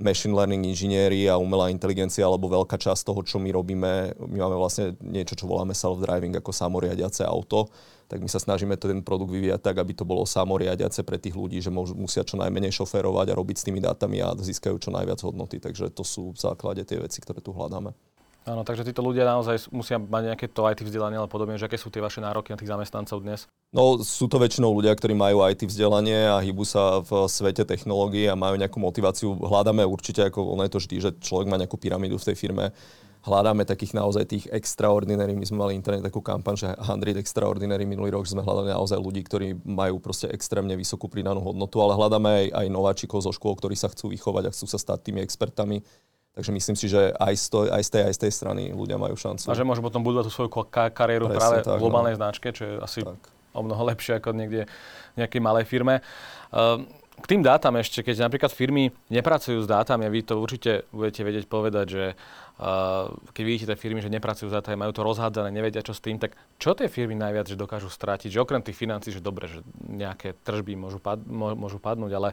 machine 0.00 0.32
learning 0.32 0.64
inžinieri 0.66 1.28
a 1.28 1.36
umelá 1.36 1.68
inteligencia, 1.68 2.24
alebo 2.24 2.48
veľká 2.48 2.80
časť 2.80 3.06
toho, 3.06 3.20
čo 3.22 3.36
my 3.36 3.52
robíme, 3.52 4.16
my 4.18 4.38
máme 4.40 4.56
vlastne 4.56 4.96
niečo, 5.04 5.36
čo 5.36 5.44
voláme 5.44 5.76
self-driving 5.76 6.38
ako 6.38 6.50
samoriadiace 6.50 7.22
auto, 7.26 7.68
tak 8.12 8.20
my 8.20 8.28
sa 8.28 8.36
snažíme 8.36 8.76
ten 8.76 9.00
produkt 9.00 9.32
vyvíjať 9.32 9.60
tak, 9.64 9.80
aby 9.80 9.96
to 9.96 10.04
bolo 10.04 10.28
samoriadiace 10.28 11.00
pre 11.00 11.16
tých 11.16 11.32
ľudí, 11.32 11.64
že 11.64 11.72
musia 11.72 12.20
čo 12.26 12.36
najmenej 12.36 12.68
šoférovať 12.76 13.32
a 13.32 13.38
robiť 13.40 13.56
s 13.56 13.64
tými 13.64 13.80
dátami 13.80 14.20
a 14.20 14.36
získajú 14.36 14.76
čo 14.76 14.92
najviac 14.92 15.16
hodnoty. 15.24 15.56
Takže 15.56 15.88
to 15.88 16.04
sú 16.04 16.36
v 16.36 16.38
základe 16.38 16.84
tie 16.84 17.00
veci, 17.00 17.24
ktoré 17.24 17.40
tu 17.40 17.56
hľadáme. 17.56 17.96
Áno, 18.42 18.66
takže 18.66 18.82
títo 18.82 19.06
ľudia 19.06 19.22
naozaj 19.22 19.70
musia 19.70 20.02
mať 20.02 20.34
nejaké 20.34 20.46
to 20.50 20.66
IT 20.66 20.82
vzdelanie, 20.82 21.14
ale 21.14 21.30
podobne, 21.30 21.54
že 21.54 21.70
aké 21.70 21.78
sú 21.78 21.94
tie 21.94 22.02
vaše 22.02 22.18
nároky 22.18 22.50
na 22.50 22.58
tých 22.58 22.74
zamestnancov 22.74 23.22
dnes? 23.22 23.46
No, 23.70 24.02
sú 24.02 24.26
to 24.26 24.42
väčšinou 24.42 24.74
ľudia, 24.74 24.90
ktorí 24.98 25.14
majú 25.14 25.46
IT 25.46 25.62
vzdelanie 25.62 26.26
a 26.26 26.42
hýbu 26.42 26.66
sa 26.66 26.98
v 27.06 27.30
svete 27.30 27.62
technológií 27.62 28.26
a 28.26 28.34
majú 28.34 28.58
nejakú 28.58 28.82
motiváciu. 28.82 29.38
Hľadáme 29.38 29.86
určite, 29.86 30.26
ako 30.26 30.58
ono 30.58 30.66
je 30.66 30.74
to 30.74 30.82
vždy, 30.82 30.96
že 30.98 31.10
človek 31.22 31.46
má 31.46 31.54
nejakú 31.54 31.78
pyramídu 31.78 32.18
v 32.18 32.34
tej 32.34 32.36
firme. 32.36 32.74
Hľadáme 33.22 33.62
takých 33.62 33.94
naozaj 33.94 34.26
tých 34.26 34.44
extraordinary. 34.50 35.38
My 35.38 35.46
sme 35.46 35.62
mali 35.62 35.78
internet 35.78 36.02
takú 36.02 36.18
kampaň, 36.18 36.58
že 36.58 36.68
100 36.74 37.14
extraordinary 37.22 37.86
minulý 37.86 38.10
rok, 38.10 38.26
že 38.26 38.34
sme 38.34 38.42
hľadali 38.42 38.74
naozaj 38.74 38.98
ľudí, 38.98 39.22
ktorí 39.22 39.62
majú 39.62 40.02
proste 40.02 40.26
extrémne 40.34 40.74
vysokú 40.74 41.06
pridanú 41.06 41.38
hodnotu, 41.38 41.78
ale 41.78 41.94
hľadáme 41.94 42.28
aj, 42.28 42.46
aj 42.58 42.66
nováčikov 42.66 43.22
zo 43.22 43.30
škôl, 43.30 43.54
ktorí 43.54 43.78
sa 43.78 43.86
chcú 43.94 44.10
vychovať 44.10 44.50
a 44.50 44.52
chcú 44.52 44.66
sa 44.66 44.82
stať 44.82 45.06
tými 45.06 45.22
expertami 45.22 45.86
Takže 46.32 46.48
myslím 46.48 46.76
si, 46.80 46.88
že 46.88 47.12
aj 47.12 47.34
z, 47.36 47.46
to, 47.52 47.58
aj 47.68 47.82
z 47.84 47.90
tej, 47.92 48.02
aj 48.08 48.14
z 48.16 48.20
tej 48.24 48.32
strany 48.32 48.62
ľudia 48.72 48.96
majú 48.96 49.12
šancu. 49.12 49.52
A 49.52 49.56
že 49.56 49.68
môžu 49.68 49.84
potom 49.84 50.00
budovať 50.00 50.28
tú 50.28 50.32
svoju 50.32 50.48
kariéru 50.72 51.28
Presne, 51.28 51.36
práve 51.36 51.56
tak, 51.60 51.76
v 51.76 51.76
no. 51.76 51.82
globálnej 51.84 52.16
no. 52.16 52.20
značke, 52.24 52.48
čo 52.56 52.62
je 52.64 52.74
asi 52.80 53.04
tak. 53.04 53.20
o 53.52 53.60
mnoho 53.60 53.82
lepšie 53.92 54.16
ako 54.16 54.32
niekde 54.32 54.64
v 55.12 55.16
nejakej 55.20 55.40
malej 55.44 55.68
firme. 55.68 56.00
Uh, 56.48 56.88
k 57.20 57.36
tým 57.36 57.44
dátam 57.44 57.76
ešte, 57.76 58.00
keď 58.00 58.24
napríklad 58.24 58.48
firmy 58.48 58.88
nepracujú 59.12 59.60
s 59.60 59.68
dátami, 59.68 60.08
vy 60.08 60.24
to 60.24 60.40
určite 60.40 60.88
budete 60.88 61.20
vedieť 61.20 61.44
povedať, 61.44 61.86
že 61.86 62.04
uh, 62.16 63.12
keď 63.36 63.42
vidíte 63.44 63.66
tie 63.68 63.76
firmy, 63.76 64.00
že 64.00 64.08
nepracujú 64.08 64.48
s 64.48 64.56
dátami, 64.56 64.80
majú 64.80 64.96
to 64.96 65.04
rozhádzané, 65.04 65.52
nevedia 65.52 65.84
čo 65.84 65.92
s 65.92 66.00
tým, 66.00 66.16
tak 66.16 66.32
čo 66.56 66.72
tie 66.72 66.88
firmy 66.88 67.12
najviac 67.12 67.44
že 67.44 67.60
dokážu 67.60 67.92
stratiť? 67.92 68.32
Že 68.32 68.40
okrem 68.40 68.64
tých 68.64 68.80
financí, 68.80 69.12
že 69.12 69.20
dobre, 69.20 69.52
že 69.52 69.60
nejaké 69.84 70.32
tržby 70.40 70.80
môžu, 70.80 70.96
pad, 70.96 71.20
môžu 71.28 71.76
padnúť, 71.76 72.12
ale 72.16 72.30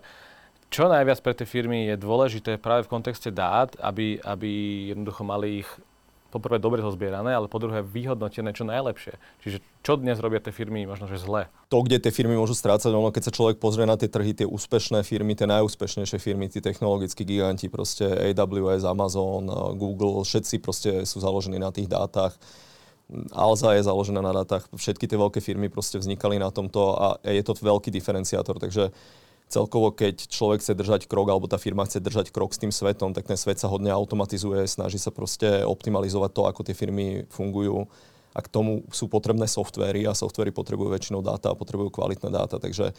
čo 0.70 0.86
najviac 0.86 1.20
pre 1.26 1.34
tie 1.34 1.50
firmy 1.50 1.90
je 1.90 1.96
dôležité 1.98 2.62
práve 2.62 2.86
v 2.86 2.92
kontexte 2.94 3.34
dát, 3.34 3.74
aby, 3.82 4.22
aby 4.22 4.50
jednoducho 4.94 5.26
mali 5.26 5.66
ich 5.66 5.70
poprvé 6.30 6.62
dobre 6.62 6.86
zozbierané, 6.86 7.34
ale 7.34 7.50
po 7.50 7.58
druhé 7.58 7.82
vyhodnotené 7.82 8.54
čo 8.54 8.62
najlepšie. 8.62 9.18
Čiže 9.42 9.58
čo 9.82 9.98
dnes 9.98 10.22
robia 10.22 10.38
tie 10.38 10.54
firmy 10.54 10.86
možno, 10.86 11.10
že 11.10 11.18
zle? 11.18 11.50
To, 11.74 11.82
kde 11.82 11.98
tie 11.98 12.14
firmy 12.14 12.38
môžu 12.38 12.54
strácať, 12.54 12.94
ono, 12.94 13.10
keď 13.10 13.30
sa 13.30 13.36
človek 13.36 13.58
pozrie 13.58 13.90
na 13.90 13.98
tie 13.98 14.06
trhy, 14.06 14.38
tie 14.38 14.46
úspešné 14.46 15.02
firmy, 15.02 15.34
tie 15.34 15.50
najúspešnejšie 15.50 16.22
firmy, 16.22 16.46
tí 16.46 16.62
technologickí 16.62 17.26
giganti, 17.26 17.66
proste 17.66 18.06
AWS, 18.06 18.86
Amazon, 18.86 19.50
Google, 19.74 20.22
všetci 20.22 20.56
proste 20.62 20.90
sú 21.10 21.18
založení 21.18 21.58
na 21.58 21.74
tých 21.74 21.90
dátach. 21.90 22.38
Alza 23.34 23.74
je 23.74 23.82
založená 23.82 24.22
na 24.22 24.46
dátach, 24.46 24.70
všetky 24.70 25.10
tie 25.10 25.18
veľké 25.18 25.42
firmy 25.42 25.66
proste 25.66 25.98
vznikali 25.98 26.38
na 26.38 26.54
tomto 26.54 26.94
a 26.94 27.18
je 27.26 27.42
to 27.42 27.58
veľký 27.58 27.90
diferenciátor, 27.90 28.62
takže 28.62 28.94
celkovo, 29.50 29.90
keď 29.90 30.30
človek 30.30 30.62
chce 30.62 30.74
držať 30.78 31.02
krok, 31.10 31.34
alebo 31.34 31.50
tá 31.50 31.58
firma 31.58 31.84
chce 31.84 32.00
držať 32.00 32.30
krok 32.30 32.54
s 32.54 32.62
tým 32.62 32.70
svetom, 32.70 33.12
tak 33.18 33.26
ten 33.26 33.36
svet 33.36 33.58
sa 33.58 33.68
hodne 33.68 33.90
automatizuje, 33.90 34.62
snaží 34.70 35.02
sa 35.02 35.10
proste 35.10 35.66
optimalizovať 35.66 36.32
to, 36.32 36.42
ako 36.46 36.62
tie 36.62 36.78
firmy 36.78 37.26
fungujú. 37.34 37.90
A 38.38 38.46
k 38.46 38.48
tomu 38.48 38.86
sú 38.94 39.10
potrebné 39.10 39.50
softvery 39.50 40.06
a 40.06 40.14
softvery 40.14 40.54
potrebujú 40.54 40.94
väčšinou 40.94 41.26
dáta 41.26 41.50
a 41.50 41.58
potrebujú 41.58 41.90
kvalitné 41.90 42.30
dáta. 42.30 42.62
Takže 42.62 42.94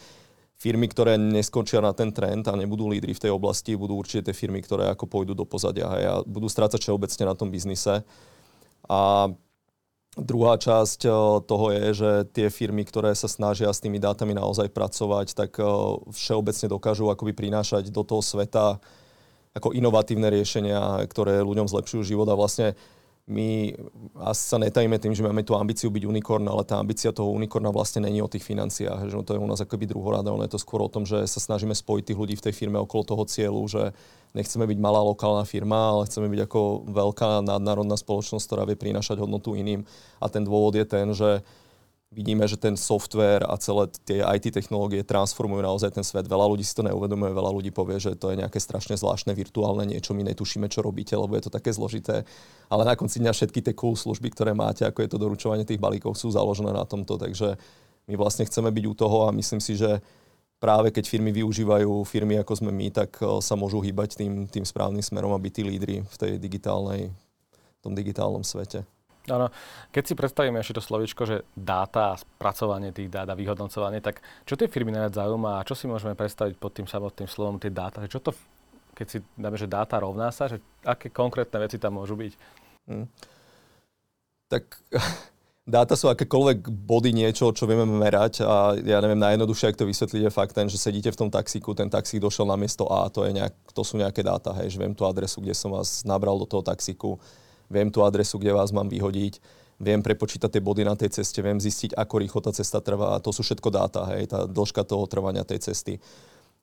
firmy, 0.58 0.90
ktoré 0.90 1.14
neskončia 1.16 1.78
na 1.78 1.94
ten 1.94 2.10
trend 2.10 2.50
a 2.50 2.58
nebudú 2.58 2.90
lídry 2.90 3.14
v 3.14 3.22
tej 3.22 3.32
oblasti, 3.32 3.78
budú 3.78 3.96
určite 3.96 4.28
tie 4.28 4.34
firmy, 4.34 4.58
ktoré 4.60 4.90
ako 4.90 5.06
pôjdu 5.06 5.32
do 5.38 5.46
pozadia 5.46 5.86
a 5.86 6.26
budú 6.26 6.50
strácať 6.50 6.82
všeobecne 6.82 7.24
na 7.30 7.34
tom 7.38 7.48
biznise. 7.48 8.02
A 8.90 9.30
Druhá 10.20 10.60
časť 10.60 11.08
eh, 11.08 11.12
toho 11.48 11.66
je, 11.72 11.84
že 11.96 12.10
tie 12.36 12.52
firmy, 12.52 12.84
ktoré 12.84 13.16
sa 13.16 13.26
snažia 13.26 13.72
s 13.72 13.80
tými 13.80 13.96
dátami 13.96 14.36
naozaj 14.36 14.68
pracovať, 14.68 15.32
tak 15.32 15.56
eh, 15.56 15.64
všeobecne 16.12 16.66
dokážu 16.68 17.08
akoby 17.08 17.32
prinášať 17.32 17.88
do 17.88 18.04
toho 18.04 18.20
sveta 18.20 18.76
ako 19.50 19.74
inovatívne 19.74 20.30
riešenia, 20.30 21.02
ktoré 21.10 21.42
ľuďom 21.42 21.66
zlepšujú 21.66 22.06
život. 22.06 22.28
A 22.30 22.38
vlastne 22.38 22.78
my 23.30 23.70
asi 24.26 24.42
sa 24.42 24.58
netajíme 24.58 24.98
tým, 24.98 25.14
že 25.14 25.22
máme 25.22 25.46
tú 25.46 25.54
ambíciu 25.54 25.86
byť 25.86 26.02
unikorn, 26.02 26.42
ale 26.50 26.66
tá 26.66 26.82
ambícia 26.82 27.14
toho 27.14 27.30
unikorna 27.30 27.70
vlastne 27.70 28.02
není 28.02 28.18
o 28.18 28.26
tých 28.26 28.42
financiách. 28.42 29.06
Že 29.06 29.22
to 29.22 29.32
je 29.38 29.42
u 29.42 29.46
nás 29.46 29.62
akoby 29.62 29.86
druhoráda, 29.86 30.34
ono 30.34 30.42
je 30.42 30.58
to 30.58 30.58
skôr 30.58 30.82
o 30.82 30.90
tom, 30.90 31.06
že 31.06 31.22
sa 31.30 31.38
snažíme 31.38 31.70
spojiť 31.70 32.10
tých 32.10 32.18
ľudí 32.18 32.34
v 32.34 32.44
tej 32.50 32.54
firme 32.58 32.82
okolo 32.82 33.06
toho 33.06 33.22
cieľu, 33.30 33.62
že 33.70 33.94
nechceme 34.34 34.66
byť 34.66 34.78
malá 34.82 34.98
lokálna 35.06 35.46
firma, 35.46 35.94
ale 35.94 36.10
chceme 36.10 36.26
byť 36.26 36.40
ako 36.50 36.60
veľká 36.90 37.46
nadnárodná 37.46 37.94
spoločnosť, 37.94 38.44
ktorá 38.50 38.62
vie 38.66 38.74
prinášať 38.74 39.22
hodnotu 39.22 39.54
iným. 39.54 39.86
A 40.18 40.26
ten 40.26 40.42
dôvod 40.42 40.74
je 40.74 40.82
ten, 40.82 41.06
že 41.14 41.46
vidíme, 42.10 42.42
že 42.50 42.58
ten 42.58 42.74
software 42.74 43.46
a 43.46 43.54
celé 43.54 43.86
tie 44.02 44.18
IT 44.18 44.50
technológie 44.50 45.06
transformujú 45.06 45.62
naozaj 45.62 45.94
ten 45.94 46.02
svet. 46.02 46.26
Veľa 46.26 46.50
ľudí 46.50 46.66
si 46.66 46.74
to 46.74 46.82
neuvedomuje, 46.82 47.30
veľa 47.30 47.50
ľudí 47.54 47.70
povie, 47.70 48.02
že 48.02 48.18
to 48.18 48.34
je 48.34 48.42
nejaké 48.42 48.58
strašne 48.58 48.98
zvláštne 48.98 49.30
virtuálne 49.30 49.86
niečo, 49.86 50.10
my 50.10 50.26
netušíme, 50.34 50.66
čo 50.66 50.82
robíte, 50.82 51.14
lebo 51.14 51.38
je 51.38 51.46
to 51.46 51.54
také 51.54 51.70
zložité. 51.70 52.26
Ale 52.66 52.82
na 52.82 52.98
konci 52.98 53.22
dňa 53.22 53.30
všetky 53.30 53.62
tie 53.62 53.74
cool 53.78 53.94
služby, 53.94 54.34
ktoré 54.34 54.58
máte, 54.58 54.82
ako 54.82 55.06
je 55.06 55.10
to 55.10 55.22
doručovanie 55.22 55.62
tých 55.62 55.78
balíkov, 55.78 56.18
sú 56.18 56.34
založené 56.34 56.74
na 56.74 56.82
tomto. 56.82 57.14
Takže 57.14 57.54
my 58.10 58.14
vlastne 58.18 58.42
chceme 58.42 58.74
byť 58.74 58.84
u 58.90 58.94
toho 58.98 59.30
a 59.30 59.36
myslím 59.38 59.62
si, 59.62 59.78
že 59.78 60.02
práve 60.58 60.90
keď 60.90 61.06
firmy 61.06 61.30
využívajú 61.30 62.02
firmy 62.02 62.42
ako 62.42 62.58
sme 62.58 62.74
my, 62.74 62.90
tak 62.90 63.22
eh, 63.22 63.38
sa 63.38 63.54
môžu 63.54 63.78
hýbať 63.78 64.18
tým, 64.18 64.50
tým 64.50 64.66
správnym 64.66 65.02
smerom 65.02 65.30
a 65.30 65.38
byť 65.38 65.52
tí 65.54 65.62
lídry 65.62 65.96
v 66.02 66.16
tej 66.18 66.32
digitálnej, 66.42 67.14
v 67.54 67.80
tom 67.80 67.94
digitálnom 67.94 68.42
svete. 68.42 68.82
Áno. 69.30 69.46
Keď 69.94 70.04
si 70.04 70.14
predstavíme 70.18 70.58
ešte 70.58 70.76
to 70.76 70.82
slovičko, 70.82 71.22
že 71.24 71.46
dáta 71.54 72.18
spracovanie 72.18 72.90
tých 72.90 73.08
dát 73.08 73.30
a 73.30 73.38
vyhodnocovanie, 73.38 74.02
tak 74.02 74.20
čo 74.44 74.58
tie 74.58 74.66
firmy 74.66 74.90
najviac 74.90 75.14
zaujíma 75.14 75.62
a 75.62 75.66
čo 75.66 75.78
si 75.78 75.86
môžeme 75.86 76.18
predstaviť 76.18 76.58
pod 76.58 76.74
tým 76.74 76.90
samotným 76.90 77.30
slovom 77.30 77.62
tie 77.62 77.70
dáta? 77.70 78.02
Čo 78.10 78.18
to, 78.18 78.30
keď 78.98 79.06
si 79.06 79.18
dáme, 79.38 79.56
že 79.56 79.70
dáta 79.70 80.02
rovná 80.02 80.34
sa, 80.34 80.50
že 80.50 80.58
aké 80.82 81.08
konkrétne 81.08 81.62
veci 81.62 81.78
tam 81.78 82.02
môžu 82.02 82.18
byť? 82.18 82.32
Hmm. 82.90 83.06
Tak 84.50 84.66
dáta 85.70 85.94
sú 85.94 86.10
akékoľvek 86.10 86.66
body 86.66 87.14
niečo, 87.14 87.54
čo 87.54 87.70
vieme 87.70 87.86
merať 87.86 88.42
a 88.42 88.74
ja 88.74 88.98
neviem, 88.98 89.22
najjednoduchšie, 89.22 89.70
ak 89.70 89.78
to 89.78 89.86
vysvetliť, 89.86 90.20
je 90.26 90.32
fakt 90.34 90.58
ten, 90.58 90.66
že 90.66 90.82
sedíte 90.82 91.14
v 91.14 91.20
tom 91.26 91.30
taxíku, 91.30 91.70
ten 91.78 91.86
taxík 91.86 92.18
došiel 92.18 92.50
na 92.50 92.58
miesto 92.58 92.90
A, 92.90 93.06
to, 93.06 93.22
je 93.22 93.38
nejak, 93.38 93.54
to 93.70 93.82
sú 93.86 93.94
nejaké 93.94 94.26
dáta, 94.26 94.50
hej, 94.58 94.74
že 94.74 94.80
viem 94.82 94.90
tú 94.90 95.06
adresu, 95.06 95.38
kde 95.38 95.54
som 95.54 95.70
vás 95.70 96.02
nabral 96.02 96.34
do 96.34 96.50
toho 96.50 96.66
taxíku, 96.66 97.22
viem 97.70 97.88
tú 97.88 98.02
adresu, 98.02 98.36
kde 98.36 98.52
vás 98.52 98.74
mám 98.74 98.90
vyhodiť, 98.90 99.38
viem 99.80 100.04
prepočítať 100.04 100.50
tie 100.52 100.62
body 100.62 100.84
na 100.84 100.92
tej 100.98 101.22
ceste, 101.22 101.40
viem 101.40 101.56
zistiť, 101.56 101.96
ako 101.96 102.14
rýchlo 102.20 102.40
tá 102.44 102.52
cesta 102.52 102.84
trvá. 102.84 103.16
A 103.16 103.22
to 103.22 103.32
sú 103.32 103.40
všetko 103.40 103.72
dáta, 103.72 104.04
hej, 104.12 104.28
tá 104.28 104.44
dĺžka 104.44 104.84
toho 104.84 105.08
trvania 105.08 105.46
tej 105.46 105.72
cesty. 105.72 105.96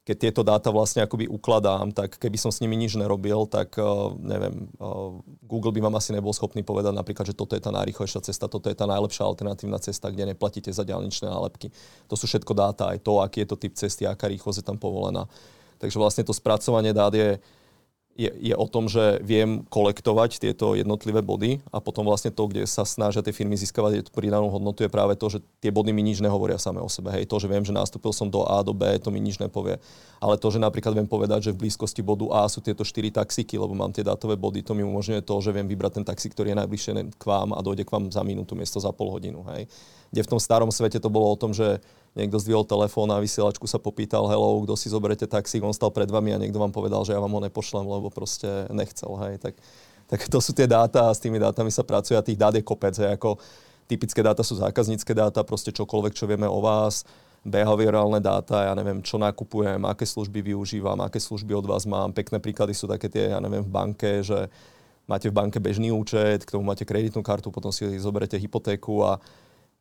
Keď 0.08 0.16
tieto 0.16 0.40
dáta 0.40 0.72
vlastne 0.72 1.04
akoby 1.04 1.28
ukladám, 1.28 1.92
tak 1.92 2.16
keby 2.16 2.40
som 2.40 2.48
s 2.48 2.64
nimi 2.64 2.80
nič 2.80 2.96
nerobil, 2.96 3.44
tak 3.44 3.76
uh, 3.76 4.16
neviem, 4.16 4.72
uh, 4.80 5.20
Google 5.44 5.76
by 5.76 5.84
vám 5.84 6.00
asi 6.00 6.16
nebol 6.16 6.32
schopný 6.32 6.64
povedať 6.64 6.96
napríklad, 6.96 7.28
že 7.28 7.36
toto 7.36 7.60
je 7.60 7.64
tá 7.64 7.76
najrýchlejšia 7.76 8.24
cesta, 8.24 8.48
toto 8.48 8.72
je 8.72 8.78
tá 8.78 8.88
najlepšia 8.88 9.28
alternatívna 9.28 9.84
cesta, 9.84 10.08
kde 10.08 10.32
neplatíte 10.32 10.72
za 10.72 10.88
diálničné 10.88 11.28
nálepky. 11.28 11.76
To 12.08 12.16
sú 12.16 12.24
všetko 12.24 12.56
dáta, 12.56 12.96
aj 12.96 13.04
to, 13.04 13.20
aký 13.20 13.44
je 13.44 13.52
to 13.52 13.60
typ 13.60 13.76
cesty, 13.76 14.08
aká 14.08 14.32
rýchlosť 14.32 14.64
je 14.64 14.68
tam 14.72 14.80
povolená. 14.80 15.28
Takže 15.76 16.00
vlastne 16.00 16.24
to 16.24 16.32
spracovanie 16.32 16.96
dát 16.96 17.12
je 17.12 17.44
je, 18.18 18.34
je 18.34 18.56
o 18.58 18.66
tom, 18.66 18.90
že 18.90 19.22
viem 19.22 19.62
kolektovať 19.70 20.42
tieto 20.42 20.74
jednotlivé 20.74 21.22
body 21.22 21.62
a 21.70 21.78
potom 21.78 22.02
vlastne 22.02 22.34
to, 22.34 22.50
kde 22.50 22.66
sa 22.66 22.82
snažia 22.82 23.22
tie 23.22 23.30
firmy 23.30 23.54
získavať 23.54 24.10
tú 24.10 24.12
pridanú 24.12 24.50
hodnotu, 24.50 24.82
je 24.82 24.90
práve 24.90 25.14
to, 25.14 25.30
že 25.30 25.46
tie 25.62 25.70
body 25.70 25.94
mi 25.94 26.02
nič 26.02 26.18
nehovoria 26.18 26.58
same 26.58 26.82
o 26.82 26.90
sebe. 26.90 27.14
Hej, 27.14 27.30
to, 27.30 27.38
že 27.38 27.46
viem, 27.46 27.62
že 27.62 27.70
nastúpil 27.70 28.10
som 28.10 28.26
do 28.26 28.42
A, 28.42 28.66
do 28.66 28.74
B, 28.74 28.90
to 28.98 29.14
mi 29.14 29.22
nič 29.22 29.38
nepovie. 29.38 29.78
Ale 30.18 30.42
to, 30.42 30.50
že 30.50 30.58
napríklad 30.58 30.98
viem 30.98 31.06
povedať, 31.06 31.48
že 31.48 31.54
v 31.54 31.70
blízkosti 31.70 32.02
bodu 32.02 32.26
A 32.34 32.50
sú 32.50 32.58
tieto 32.58 32.82
štyri 32.82 33.14
taxíky, 33.14 33.54
lebo 33.54 33.78
mám 33.78 33.94
tie 33.94 34.02
dátové 34.02 34.34
body, 34.34 34.66
to 34.66 34.74
mi 34.74 34.82
umožňuje 34.82 35.22
to, 35.22 35.36
že 35.38 35.54
viem 35.54 35.70
vybrať 35.70 36.02
ten 36.02 36.06
taxík, 36.10 36.34
ktorý 36.34 36.58
je 36.58 36.60
najbližšie 36.66 36.92
k 37.14 37.24
vám 37.24 37.54
a 37.54 37.62
dojde 37.62 37.86
k 37.86 37.94
vám 37.94 38.10
za 38.10 38.26
minútu 38.26 38.58
miesto 38.58 38.82
za 38.82 38.90
pol 38.90 39.14
hodinu. 39.14 39.46
Hej. 39.54 39.70
Kde 40.10 40.22
v 40.26 40.32
tom 40.34 40.42
starom 40.42 40.74
svete 40.74 40.98
to 40.98 41.14
bolo 41.14 41.30
o 41.30 41.38
tom, 41.38 41.54
že 41.54 41.78
niekto 42.18 42.42
zdvihol 42.42 42.66
telefón 42.66 43.14
a 43.14 43.22
vysielačku 43.22 43.70
sa 43.70 43.78
popýtal, 43.78 44.26
hello, 44.26 44.66
kto 44.66 44.74
si 44.74 44.90
zoberete 44.90 45.30
taxík, 45.30 45.62
on 45.62 45.72
stal 45.72 45.94
pred 45.94 46.10
vami 46.10 46.34
a 46.34 46.42
niekto 46.42 46.58
vám 46.58 46.74
povedal, 46.74 47.06
že 47.06 47.14
ja 47.14 47.22
vám 47.22 47.30
ho 47.30 47.42
nepošlem, 47.46 47.86
lebo 47.86 48.10
proste 48.10 48.66
nechcel. 48.74 49.14
Hej. 49.22 49.38
Tak, 49.38 49.54
tak 50.10 50.20
to 50.26 50.42
sú 50.42 50.58
tie 50.58 50.66
dáta 50.66 51.08
a 51.08 51.14
s 51.14 51.22
tými 51.22 51.38
dátami 51.38 51.70
sa 51.70 51.86
pracuje 51.86 52.18
a 52.18 52.26
tých 52.26 52.42
dát 52.42 52.58
je 52.58 52.66
kopec. 52.66 52.98
Hej. 52.98 53.22
Ako 53.22 53.38
typické 53.86 54.26
dáta 54.26 54.42
sú 54.42 54.58
zákaznícke 54.58 55.14
dáta, 55.14 55.46
proste 55.46 55.70
čokoľvek, 55.70 56.18
čo 56.18 56.26
vieme 56.26 56.50
o 56.50 56.58
vás, 56.58 57.06
behaviorálne 57.48 58.20
dáta, 58.20 58.68
ja 58.68 58.74
neviem, 58.76 59.00
čo 59.00 59.16
nakupujem, 59.16 59.80
aké 59.88 60.04
služby 60.04 60.52
využívam, 60.52 61.00
aké 61.00 61.22
služby 61.22 61.56
od 61.56 61.66
vás 61.70 61.88
mám. 61.88 62.12
Pekné 62.12 62.44
príklady 62.44 62.76
sú 62.76 62.92
také 62.92 63.08
tie, 63.08 63.32
ja 63.32 63.40
neviem, 63.40 63.64
v 63.64 63.72
banke, 63.72 64.20
že 64.20 64.52
máte 65.08 65.32
v 65.32 65.38
banke 65.40 65.56
bežný 65.64 65.96
účet, 65.96 66.44
k 66.44 66.52
tomu 66.52 66.68
máte 66.68 66.84
kreditnú 66.84 67.24
kartu, 67.24 67.48
potom 67.48 67.72
si 67.72 67.88
zoberete 68.04 68.36
hypotéku 68.36 69.00
a 69.08 69.24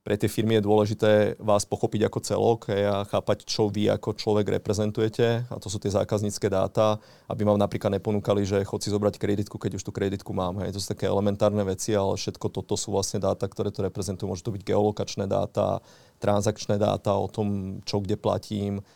pre 0.07 0.15
tie 0.15 0.31
firmy 0.31 0.63
je 0.63 0.67
dôležité 0.71 1.35
vás 1.43 1.67
pochopiť 1.67 2.07
ako 2.07 2.19
celok 2.23 2.61
a 2.71 3.03
chápať, 3.11 3.43
čo 3.43 3.67
vy 3.67 3.91
ako 3.91 4.15
človek 4.15 4.55
reprezentujete. 4.55 5.51
A 5.51 5.59
to 5.59 5.67
sú 5.67 5.83
tie 5.83 5.91
zákaznícke 5.91 6.47
dáta, 6.47 7.03
aby 7.27 7.43
vám 7.43 7.59
napríklad 7.59 7.91
neponúkali, 7.99 8.47
že 8.47 8.63
chod 8.63 8.87
si 8.87 8.95
zobrať 8.95 9.19
kreditku, 9.19 9.59
keď 9.59 9.83
už 9.83 9.83
tú 9.83 9.91
kreditku 9.91 10.31
mám. 10.31 10.63
Hej. 10.63 10.79
To 10.79 10.81
sú 10.81 10.95
také 10.95 11.11
elementárne 11.11 11.67
veci, 11.67 11.91
ale 11.91 12.15
všetko 12.15 12.55
toto 12.55 12.79
sú 12.79 12.95
vlastne 12.95 13.19
dáta, 13.19 13.51
ktoré 13.51 13.75
to 13.75 13.83
reprezentujú. 13.83 14.31
Môžu 14.31 14.47
to 14.47 14.55
byť 14.55 14.63
geolokačné 14.63 15.27
dáta, 15.27 15.83
transakčné 16.23 16.79
dáta 16.79 17.11
o 17.19 17.27
tom, 17.27 17.83
čo 17.83 17.99
kde 17.99 18.15
platím, 18.15 18.87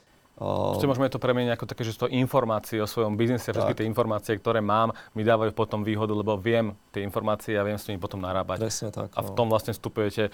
Čiže 0.41 0.89
môžeme 0.89 1.13
to 1.13 1.21
premeniť 1.21 1.53
ako 1.53 1.65
také, 1.69 1.85
že 1.85 2.01
to 2.01 2.09
informácie 2.09 2.81
o 2.81 2.89
svojom 2.89 3.13
biznise, 3.21 3.53
všetky 3.53 3.77
tie 3.77 3.85
informácie, 3.85 4.41
ktoré 4.41 4.65
mám, 4.65 4.97
mi 5.13 5.21
dávajú 5.21 5.53
potom 5.53 5.85
výhodu, 5.85 6.17
lebo 6.17 6.41
viem 6.41 6.73
tie 6.97 7.05
informácie 7.05 7.61
a 7.61 7.63
viem 7.63 7.77
s 7.77 7.85
nimi 7.93 8.01
potom 8.01 8.25
narábať. 8.25 8.65
Presne 8.65 8.89
tak. 8.89 9.13
A 9.13 9.21
v 9.21 9.31
no. 9.31 9.37
tom 9.37 9.53
vlastne 9.53 9.77
vstupujete 9.77 10.33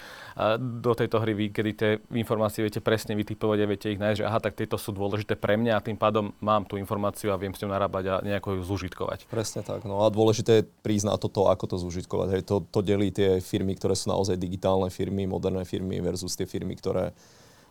do 0.59 0.91
tejto 0.95 1.19
hry 1.19 1.35
vy, 1.35 1.45
kedy 1.51 1.71
tie 1.75 1.91
informácie 2.15 2.63
viete 2.63 2.79
presne 2.79 3.19
vytipovať 3.19 3.57
a 3.59 3.65
viete 3.67 3.87
ich 3.91 3.99
nájsť, 3.99 4.17
že 4.23 4.25
aha, 4.25 4.39
tak 4.39 4.55
tieto 4.55 4.79
sú 4.79 4.95
dôležité 4.95 5.35
pre 5.35 5.59
mňa 5.59 5.75
a 5.75 5.83
tým 5.83 5.99
pádom 5.99 6.31
mám 6.39 6.63
tú 6.63 6.79
informáciu 6.79 7.35
a 7.35 7.37
viem 7.37 7.51
s 7.51 7.59
ňou 7.59 7.75
narábať 7.75 8.03
a 8.07 8.15
nejako 8.23 8.57
ju 8.57 8.61
zúžitkovať. 8.63 9.27
Presne 9.27 9.59
tak. 9.67 9.83
No 9.83 10.07
a 10.07 10.07
dôležité 10.07 10.63
je 10.63 10.67
prísť 10.87 11.11
na 11.11 11.15
toto, 11.19 11.51
ako 11.51 11.75
to 11.75 11.77
zúžitkovať. 11.83 12.27
Hej, 12.31 12.41
to, 12.47 12.63
to 12.63 12.79
delí 12.79 13.11
tie 13.11 13.43
firmy, 13.43 13.75
ktoré 13.75 13.91
sú 13.91 14.07
naozaj 14.07 14.39
digitálne 14.39 14.87
firmy, 14.87 15.27
moderné 15.27 15.67
firmy 15.67 15.99
versus 15.99 16.31
tie 16.39 16.47
firmy, 16.47 16.79
ktoré 16.79 17.11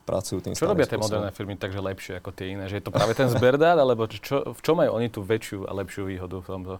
pracujú 0.06 0.38
tým 0.38 0.54
Čo 0.54 0.70
robia 0.70 0.86
tie 0.86 0.96
moderné 0.96 1.34
firmy 1.34 1.58
takže 1.58 1.82
lepšie 1.82 2.22
ako 2.22 2.30
tie 2.30 2.54
iné? 2.54 2.70
Že 2.70 2.78
je 2.78 2.84
to 2.86 2.94
práve 2.94 3.12
ten 3.18 3.26
zber 3.26 3.58
dát, 3.58 3.74
alebo 3.74 4.06
čo, 4.06 4.54
v 4.54 4.60
čom 4.62 4.78
majú 4.78 4.94
oni 4.94 5.10
tú 5.10 5.26
väčšiu 5.26 5.66
a 5.66 5.74
lepšiu 5.74 6.06
výhodu 6.06 6.38
v 6.38 6.46
tomto? 6.46 6.74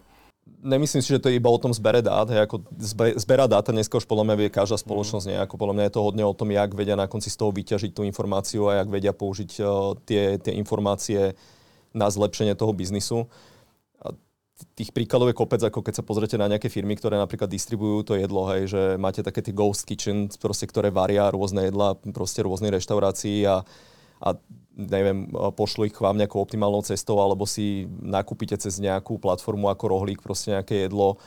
Nemyslím 0.63 1.03
si, 1.03 1.11
že 1.11 1.19
to 1.19 1.27
je 1.27 1.35
iba 1.35 1.51
o 1.51 1.59
tom 1.59 1.75
zbere 1.75 1.99
dát. 1.99 2.23
Hej, 2.31 2.47
ako 2.47 2.63
zbe, 2.79 3.19
zbera 3.19 3.51
dáta 3.51 3.75
dneska 3.75 3.99
už 3.99 4.07
podľa 4.07 4.31
mňa 4.31 4.35
vie 4.39 4.49
každá 4.49 4.79
spoločnosť 4.79 5.27
mm. 5.27 5.31
nejako. 5.35 5.59
Podľa 5.59 5.75
mňa 5.75 5.83
je 5.83 5.93
to 5.93 6.05
hodne 6.07 6.23
o 6.23 6.31
tom, 6.31 6.49
jak 6.55 6.71
vedia 6.71 6.95
na 6.95 7.11
konci 7.11 7.27
z 7.27 7.35
toho 7.35 7.51
vyťažiť 7.51 7.91
tú 7.91 8.07
informáciu 8.07 8.71
a 8.71 8.79
jak 8.79 8.87
vedia 8.87 9.11
použiť 9.11 9.51
uh, 9.59 9.99
tie, 10.07 10.39
tie 10.39 10.55
informácie 10.55 11.35
na 11.91 12.07
zlepšenie 12.07 12.55
toho 12.55 12.71
biznisu 12.71 13.27
tých 14.73 14.89
príkladov 14.89 15.29
je 15.29 15.37
kopec, 15.37 15.61
ako 15.61 15.85
keď 15.85 16.01
sa 16.01 16.07
pozrete 16.07 16.33
na 16.37 16.49
nejaké 16.49 16.69
firmy, 16.69 16.97
ktoré 16.97 17.17
napríklad 17.21 17.49
distribujú 17.49 18.01
to 18.01 18.13
jedlo, 18.17 18.49
hej, 18.49 18.69
že 18.69 18.81
máte 18.97 19.21
také 19.21 19.45
tie 19.45 19.53
ghost 19.53 19.85
kitchen, 19.85 20.33
proste, 20.41 20.65
ktoré 20.65 20.89
varia 20.89 21.29
rôzne 21.29 21.69
jedla, 21.69 21.93
proste 22.13 22.41
rôznej 22.41 22.73
reštaurácií 22.73 23.45
a, 23.45 23.61
a 24.17 24.29
neviem, 24.73 25.29
pošlu 25.53 25.89
ich 25.89 25.93
k 25.93 26.01
vám 26.01 26.17
nejakou 26.17 26.41
optimálnou 26.41 26.81
cestou, 26.81 27.21
alebo 27.21 27.45
si 27.45 27.85
nakúpite 28.01 28.57
cez 28.57 28.81
nejakú 28.81 29.21
platformu 29.21 29.69
ako 29.69 29.93
rohlík 29.93 30.25
proste 30.25 30.57
nejaké 30.57 30.89
jedlo, 30.89 31.21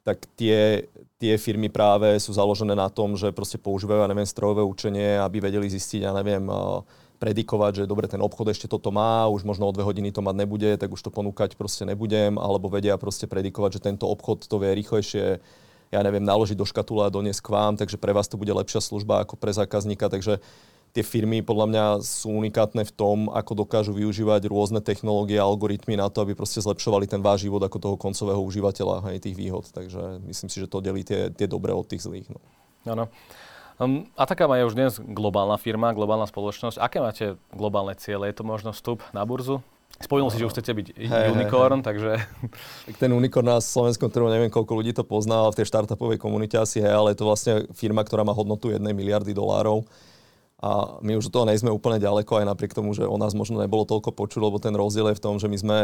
tak 0.00 0.24
tie, 0.36 0.88
tie 1.20 1.36
firmy 1.36 1.68
práve 1.68 2.16
sú 2.16 2.32
založené 2.32 2.72
na 2.72 2.88
tom, 2.88 3.12
že 3.12 3.28
proste 3.36 3.60
používajú, 3.60 4.00
ja 4.00 4.08
neviem, 4.08 4.28
strojové 4.28 4.64
učenie, 4.64 5.20
aby 5.20 5.44
vedeli 5.44 5.68
zistiť, 5.68 6.08
ja 6.08 6.16
neviem, 6.16 6.48
predikovať, 7.20 7.84
že 7.84 7.90
dobre, 7.90 8.08
ten 8.08 8.18
obchod 8.24 8.56
ešte 8.56 8.64
toto 8.64 8.88
má, 8.88 9.28
už 9.28 9.44
možno 9.44 9.68
o 9.68 9.74
dve 9.76 9.84
hodiny 9.84 10.08
to 10.08 10.24
mať 10.24 10.36
nebude, 10.40 10.70
tak 10.80 10.88
už 10.88 11.04
to 11.04 11.12
ponúkať 11.12 11.54
proste 11.54 11.84
nebudem, 11.84 12.40
alebo 12.40 12.72
vedia 12.72 12.96
proste 12.96 13.28
predikovať, 13.28 13.76
že 13.76 13.84
tento 13.92 14.08
obchod 14.08 14.48
to 14.48 14.56
vie 14.56 14.72
rýchlejšie, 14.72 15.38
ja 15.92 16.00
neviem, 16.00 16.24
naložiť 16.24 16.56
do 16.56 16.64
škatule 16.64 17.04
a 17.04 17.12
doniesť 17.12 17.44
k 17.44 17.52
vám, 17.52 17.76
takže 17.76 18.00
pre 18.00 18.16
vás 18.16 18.24
to 18.24 18.40
bude 18.40 18.48
lepšia 18.48 18.80
služba 18.80 19.28
ako 19.28 19.36
pre 19.36 19.52
zákazníka, 19.52 20.08
takže 20.08 20.40
tie 20.96 21.04
firmy 21.06 21.44
podľa 21.44 21.66
mňa 21.70 21.84
sú 22.02 22.34
unikátne 22.34 22.82
v 22.82 22.92
tom, 22.96 23.28
ako 23.30 23.68
dokážu 23.68 23.94
využívať 23.94 24.48
rôzne 24.50 24.80
technológie 24.82 25.38
a 25.38 25.46
algoritmy 25.46 26.00
na 26.00 26.10
to, 26.10 26.24
aby 26.24 26.34
proste 26.34 26.64
zlepšovali 26.64 27.06
ten 27.06 27.22
váš 27.22 27.46
život 27.46 27.62
ako 27.62 27.78
toho 27.78 27.96
koncového 28.00 28.40
užívateľa 28.42 29.06
aj 29.12 29.22
tých 29.22 29.36
výhod. 29.38 29.70
Takže 29.70 30.24
myslím 30.26 30.48
si, 30.50 30.56
že 30.58 30.66
to 30.66 30.82
delí 30.82 31.06
tie, 31.06 31.30
tie 31.30 31.46
dobré 31.46 31.70
od 31.70 31.86
tých 31.86 32.02
zlých. 32.02 32.26
No. 32.32 32.40
Ano. 32.90 33.06
Um, 33.80 34.04
Atakama 34.12 34.60
je 34.60 34.68
už 34.68 34.76
dnes 34.76 34.92
globálna 35.00 35.56
firma, 35.56 35.96
globálna 35.96 36.28
spoločnosť. 36.28 36.76
Aké 36.76 37.00
máte 37.00 37.40
globálne 37.48 37.96
ciele? 37.96 38.28
Je 38.28 38.36
to 38.36 38.44
možno 38.44 38.76
vstup 38.76 39.00
na 39.16 39.24
burzu? 39.24 39.64
Spomínal 39.96 40.28
si, 40.28 40.36
že 40.36 40.44
už 40.44 40.52
chcete 40.52 40.72
byť 40.76 40.86
hey, 41.00 41.32
unicorn, 41.32 41.80
hey, 41.80 41.84
hey. 41.84 41.88
takže... 41.88 42.10
Ten 43.00 43.16
unicorn 43.16 43.48
na 43.48 43.56
slovenskom 43.56 44.12
trhu, 44.12 44.28
neviem, 44.28 44.52
koľko 44.52 44.76
ľudí 44.76 44.92
to 44.92 45.00
pozná, 45.00 45.40
ale 45.40 45.56
v 45.56 45.64
tej 45.64 45.72
startupovej 45.72 46.20
komunite 46.20 46.60
asi 46.60 46.84
je, 46.84 46.88
ale 46.92 47.16
je 47.16 47.24
to 47.24 47.28
vlastne 47.28 47.52
firma, 47.72 48.04
ktorá 48.04 48.20
má 48.20 48.36
hodnotu 48.36 48.68
1 48.68 48.84
miliardy 48.84 49.32
dolárov. 49.32 49.88
A 50.60 51.00
my 51.00 51.16
už 51.16 51.32
od 51.32 51.40
toho 51.40 51.48
nejsme 51.48 51.72
úplne 51.72 51.96
ďaleko, 51.96 52.36
aj 52.36 52.52
napriek 52.52 52.76
tomu, 52.76 52.92
že 52.92 53.08
o 53.08 53.16
nás 53.16 53.32
možno 53.32 53.64
nebolo 53.64 53.88
toľko 53.88 54.12
počuť, 54.12 54.44
lebo 54.44 54.60
ten 54.60 54.76
rozdiel 54.76 55.08
je 55.08 55.16
v 55.16 55.24
tom, 55.24 55.40
že 55.40 55.48
my 55.48 55.56
sme 55.56 55.78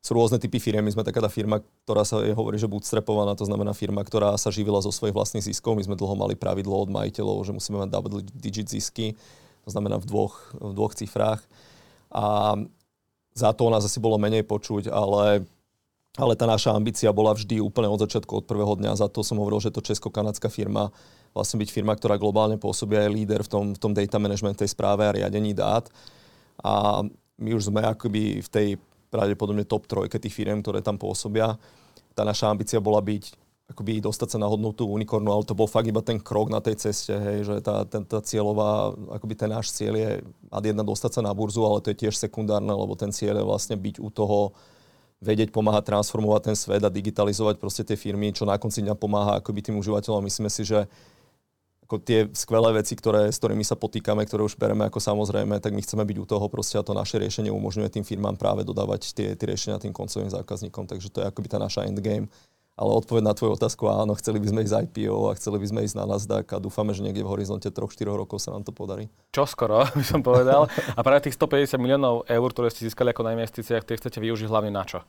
sú 0.00 0.16
rôzne 0.16 0.40
typy 0.40 0.56
firiem. 0.56 0.80
My 0.80 0.92
sme 0.96 1.04
taká 1.04 1.20
tá 1.20 1.28
firma, 1.28 1.60
ktorá 1.84 2.08
sa 2.08 2.24
je, 2.24 2.32
hovorí, 2.32 2.56
že 2.56 2.64
bootstrapovaná, 2.64 3.36
to 3.36 3.44
znamená 3.44 3.76
firma, 3.76 4.00
ktorá 4.00 4.32
sa 4.40 4.48
živila 4.48 4.80
zo 4.80 4.88
svojich 4.88 5.12
vlastných 5.12 5.44
ziskov. 5.44 5.76
My 5.76 5.84
sme 5.84 5.96
dlho 5.96 6.16
mali 6.16 6.32
pravidlo 6.32 6.72
od 6.72 6.88
majiteľov, 6.88 7.44
že 7.44 7.52
musíme 7.52 7.84
mať 7.84 7.92
double 7.92 8.24
digit 8.32 8.72
zisky, 8.72 9.12
to 9.60 9.68
znamená 9.68 10.00
v 10.00 10.08
dvoch, 10.08 10.56
v 10.56 10.72
dvoch 10.72 10.96
cifrách. 10.96 11.44
A 12.08 12.56
za 13.36 13.52
to 13.52 13.68
nás 13.68 13.84
asi 13.84 14.00
bolo 14.00 14.16
menej 14.16 14.42
počuť, 14.48 14.88
ale, 14.88 15.44
ale 16.16 16.32
tá 16.32 16.48
naša 16.48 16.72
ambícia 16.72 17.12
bola 17.12 17.36
vždy 17.36 17.60
úplne 17.60 17.92
od 17.92 18.00
začiatku, 18.00 18.40
od 18.40 18.48
prvého 18.48 18.72
dňa. 18.80 18.96
Za 18.96 19.12
to 19.12 19.20
som 19.20 19.36
hovoril, 19.36 19.60
že 19.60 19.68
to 19.68 19.84
česko-kanadská 19.84 20.48
firma 20.48 20.88
vlastne 21.36 21.62
byť 21.62 21.70
firma, 21.70 21.94
ktorá 21.94 22.18
globálne 22.18 22.58
pôsobí 22.58 22.98
aj 22.98 23.14
líder 23.14 23.40
v 23.46 23.50
tom, 23.52 23.64
v 23.76 23.78
tom 23.78 23.92
data 23.94 24.18
management, 24.18 24.58
tej 24.58 24.72
správe 24.72 25.06
a 25.06 25.14
riadení 25.14 25.54
dát. 25.54 25.86
A 26.64 27.04
my 27.38 27.50
už 27.54 27.70
sme 27.70 27.84
akoby 27.86 28.42
v 28.42 28.48
tej 28.50 28.68
pravdepodobne 29.10 29.66
top 29.66 29.90
trojke 29.90 30.16
tých 30.16 30.32
firiem, 30.32 30.62
ktoré 30.62 30.80
tam 30.80 30.96
pôsobia. 30.96 31.58
Tá 32.14 32.22
naša 32.22 32.50
ambícia 32.50 32.78
bola 32.78 33.02
byť 33.02 33.36
akoby 33.70 34.02
dostať 34.02 34.34
sa 34.34 34.38
na 34.42 34.50
hodnotu 34.50 34.82
unikornu, 34.82 35.30
ale 35.30 35.46
to 35.46 35.54
bol 35.54 35.70
fakt 35.70 35.86
iba 35.86 36.02
ten 36.02 36.18
krok 36.18 36.50
na 36.50 36.58
tej 36.58 36.74
ceste, 36.74 37.14
hej, 37.14 37.46
že 37.46 37.56
tá, 37.62 37.86
ten, 37.86 38.02
tá 38.02 38.18
cieľová, 38.18 38.90
akoby 39.14 39.38
ten 39.38 39.46
náš 39.46 39.70
cieľ 39.70 39.94
je 39.94 40.10
ad 40.50 40.64
jedna 40.66 40.82
dostať 40.82 41.10
sa 41.14 41.20
na 41.22 41.30
burzu, 41.30 41.62
ale 41.62 41.78
to 41.78 41.94
je 41.94 42.02
tiež 42.02 42.18
sekundárne, 42.18 42.74
lebo 42.74 42.98
ten 42.98 43.14
cieľ 43.14 43.38
je 43.38 43.46
vlastne 43.46 43.78
byť 43.78 44.02
u 44.02 44.10
toho, 44.10 44.50
vedieť 45.20 45.52
pomáhať 45.52 45.92
transformovať 45.92 46.42
ten 46.50 46.56
svet 46.56 46.80
a 46.80 46.90
digitalizovať 46.90 47.60
proste 47.60 47.84
tie 47.84 47.94
firmy, 47.94 48.32
čo 48.32 48.48
na 48.48 48.56
konci 48.56 48.80
dňa 48.80 48.96
pomáha 48.96 49.38
akoby 49.38 49.60
tým 49.68 49.76
užívateľom. 49.76 50.24
Myslíme 50.24 50.48
si, 50.48 50.64
že 50.64 50.88
ako 51.90 51.98
tie 52.06 52.30
skvelé 52.30 52.70
veci, 52.78 52.94
ktoré, 52.94 53.34
s 53.34 53.42
ktorými 53.42 53.66
sa 53.66 53.74
potýkame, 53.74 54.22
ktoré 54.22 54.46
už 54.46 54.54
bereme 54.54 54.86
ako 54.86 55.02
samozrejme, 55.02 55.58
tak 55.58 55.74
my 55.74 55.82
chceme 55.82 56.06
byť 56.06 56.16
u 56.22 56.26
toho 56.30 56.46
proste 56.46 56.78
a 56.78 56.86
to 56.86 56.94
naše 56.94 57.18
riešenie 57.18 57.50
umožňuje 57.50 57.90
tým 57.90 58.06
firmám 58.06 58.38
práve 58.38 58.62
dodávať 58.62 59.10
tie, 59.10 59.34
tie 59.34 59.46
riešenia 59.50 59.82
tým 59.82 59.90
koncovým 59.90 60.30
zákazníkom. 60.30 60.86
Takže 60.86 61.10
to 61.10 61.18
je 61.18 61.26
akoby 61.26 61.50
tá 61.50 61.58
naša 61.58 61.90
endgame. 61.90 62.30
Ale 62.78 62.94
odpoveď 62.94 63.26
na 63.26 63.34
tvoju 63.34 63.58
otázku, 63.58 63.90
áno, 63.90 64.14
chceli 64.14 64.38
by 64.38 64.54
sme 64.54 64.60
ísť 64.62 64.86
IPO 64.86 65.28
a 65.28 65.36
chceli 65.36 65.58
by 65.58 65.66
sme 65.66 65.80
ísť 65.82 65.98
na 65.98 66.06
Nasdaq 66.06 66.46
a 66.54 66.62
dúfame, 66.62 66.94
že 66.94 67.02
niekde 67.02 67.26
v 67.26 67.32
horizonte 67.34 67.66
3-4 67.66 68.06
rokov 68.06 68.38
sa 68.38 68.54
nám 68.54 68.62
to 68.62 68.70
podarí. 68.70 69.10
Čo 69.34 69.50
skoro, 69.50 69.82
by 69.98 70.04
som 70.06 70.22
povedal. 70.22 70.70
A 70.94 71.00
práve 71.02 71.26
tých 71.26 71.36
150 71.36 71.74
miliónov 71.76 72.22
eur, 72.30 72.48
ktoré 72.54 72.70
ste 72.70 72.86
získali 72.86 73.10
ako 73.10 73.26
na 73.26 73.34
investíciách, 73.34 73.82
tie 73.82 73.98
chcete 73.98 74.22
využiť 74.22 74.46
hlavne 74.46 74.70
na 74.70 74.86
čo? 74.86 75.02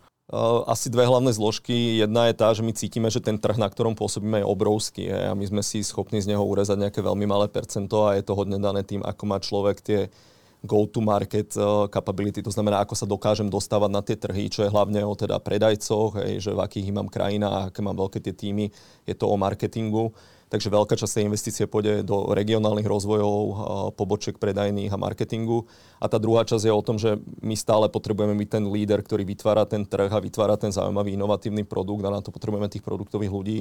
Asi 0.65 0.87
dve 0.87 1.03
hlavné 1.03 1.35
zložky. 1.35 1.99
Jedna 1.99 2.31
je 2.31 2.35
tá, 2.39 2.55
že 2.55 2.63
my 2.63 2.71
cítime, 2.71 3.11
že 3.11 3.19
ten 3.19 3.35
trh, 3.35 3.59
na 3.59 3.67
ktorom 3.67 3.99
pôsobíme, 3.99 4.39
je 4.39 4.47
obrovský 4.47 5.11
a 5.11 5.35
my 5.35 5.43
sme 5.43 5.61
si 5.61 5.83
schopní 5.83 6.23
z 6.23 6.31
neho 6.31 6.43
urezať 6.43 6.79
nejaké 6.79 6.99
veľmi 7.03 7.27
malé 7.27 7.51
percento 7.51 8.07
a 8.07 8.15
je 8.15 8.23
to 8.23 8.33
hodne 8.39 8.55
dané 8.55 8.87
tým, 8.87 9.03
ako 9.03 9.23
má 9.27 9.43
človek 9.43 9.83
tie 9.83 9.99
go-to-market 10.61 11.57
capability, 11.89 12.45
to 12.45 12.53
znamená, 12.53 12.85
ako 12.85 12.93
sa 12.93 13.09
dokážem 13.09 13.49
dostávať 13.49 13.89
na 13.89 14.01
tie 14.05 14.13
trhy, 14.13 14.45
čo 14.45 14.61
je 14.61 14.69
hlavne 14.69 15.01
o 15.01 15.17
teda 15.17 15.41
predajcoch, 15.41 16.21
hej, 16.21 16.37
že 16.37 16.51
v 16.53 16.61
akých 16.61 16.93
mám 16.93 17.09
krajinách, 17.09 17.73
aké 17.73 17.81
mám 17.81 17.97
veľké 17.97 18.21
tie 18.21 18.33
týmy, 18.33 18.69
je 19.09 19.15
to 19.17 19.25
o 19.25 19.35
marketingu. 19.41 20.13
Takže 20.51 20.67
veľká 20.67 20.99
časť 20.99 21.15
tej 21.15 21.25
investície 21.31 21.63
pôjde 21.63 22.03
do 22.03 22.35
regionálnych 22.35 22.83
rozvojov, 22.83 23.95
pobočiek 23.95 24.35
predajných 24.35 24.91
a 24.91 24.99
marketingu. 24.99 25.63
A 25.95 26.11
tá 26.11 26.19
druhá 26.19 26.43
časť 26.43 26.67
je 26.67 26.73
o 26.75 26.83
tom, 26.83 26.99
že 26.99 27.15
my 27.39 27.55
stále 27.55 27.87
potrebujeme 27.87 28.35
byť 28.35 28.59
ten 28.59 28.67
líder, 28.67 28.99
ktorý 28.99 29.23
vytvára 29.23 29.63
ten 29.63 29.87
trh 29.87 30.11
a 30.11 30.19
vytvára 30.19 30.59
ten 30.59 30.75
zaujímavý 30.75 31.15
inovatívny 31.15 31.63
produkt 31.63 32.03
a 32.03 32.11
na 32.11 32.19
to 32.19 32.35
potrebujeme 32.35 32.67
tých 32.67 32.83
produktových 32.83 33.31
ľudí. 33.31 33.59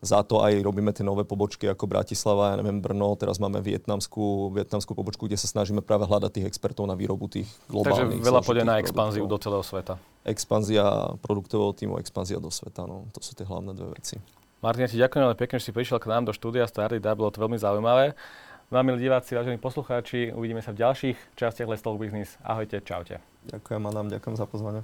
Za 0.00 0.24
to 0.24 0.40
aj 0.40 0.64
robíme 0.64 0.96
tie 0.96 1.04
nové 1.04 1.28
pobočky 1.28 1.68
ako 1.68 1.84
Bratislava, 1.84 2.56
ja 2.56 2.64
neviem, 2.64 2.80
Brno, 2.80 3.12
teraz 3.20 3.36
máme 3.36 3.60
vietnamskú, 3.60 4.48
vietnamskú 4.48 4.96
pobočku, 4.96 5.28
kde 5.28 5.36
sa 5.36 5.44
snažíme 5.44 5.84
práve 5.84 6.08
hľadať 6.08 6.40
tých 6.40 6.48
expertov 6.48 6.88
na 6.88 6.96
výrobu 6.96 7.28
tých 7.28 7.44
globálnych. 7.68 8.16
Takže 8.16 8.24
veľa 8.32 8.40
pôjde 8.40 8.64
na 8.64 8.80
expanziu 8.80 9.28
do 9.28 9.36
celého 9.36 9.60
sveta. 9.60 10.00
Expanzia 10.24 11.12
produktového 11.20 11.76
týmu, 11.76 12.00
expanzia 12.00 12.40
do 12.40 12.48
sveta, 12.48 12.88
no. 12.88 13.12
To 13.12 13.20
sú 13.20 13.36
tie 13.36 13.44
hlavné 13.44 13.76
dve 13.76 13.92
veci. 13.92 14.16
Martin, 14.64 14.88
ja 14.88 14.92
ti 14.92 14.96
ďakujem 14.96 15.20
veľmi 15.20 15.36
pekne, 15.36 15.56
že 15.60 15.68
si 15.68 15.76
prišiel 15.76 16.00
k 16.00 16.08
nám 16.08 16.24
do 16.24 16.32
štúdia 16.32 16.64
Stardy 16.64 16.96
Dub, 16.96 17.20
bolo 17.20 17.28
to 17.28 17.44
veľmi 17.44 17.60
zaujímavé. 17.60 18.16
Vám, 18.72 18.88
milí 18.88 19.04
diváci, 19.04 19.36
vážení 19.36 19.60
poslucháči, 19.60 20.32
uvidíme 20.32 20.64
sa 20.64 20.72
v 20.72 20.80
ďalších 20.80 21.36
častiach 21.36 21.68
Let's 21.68 21.84
Talk 21.84 22.00
Business. 22.00 22.40
Ahojte, 22.40 22.80
čaute. 22.80 23.20
Ďakujem, 23.52 23.82
Adam, 23.84 24.08
ďakujem 24.08 24.36
za 24.38 24.46
pozvanie. 24.48 24.80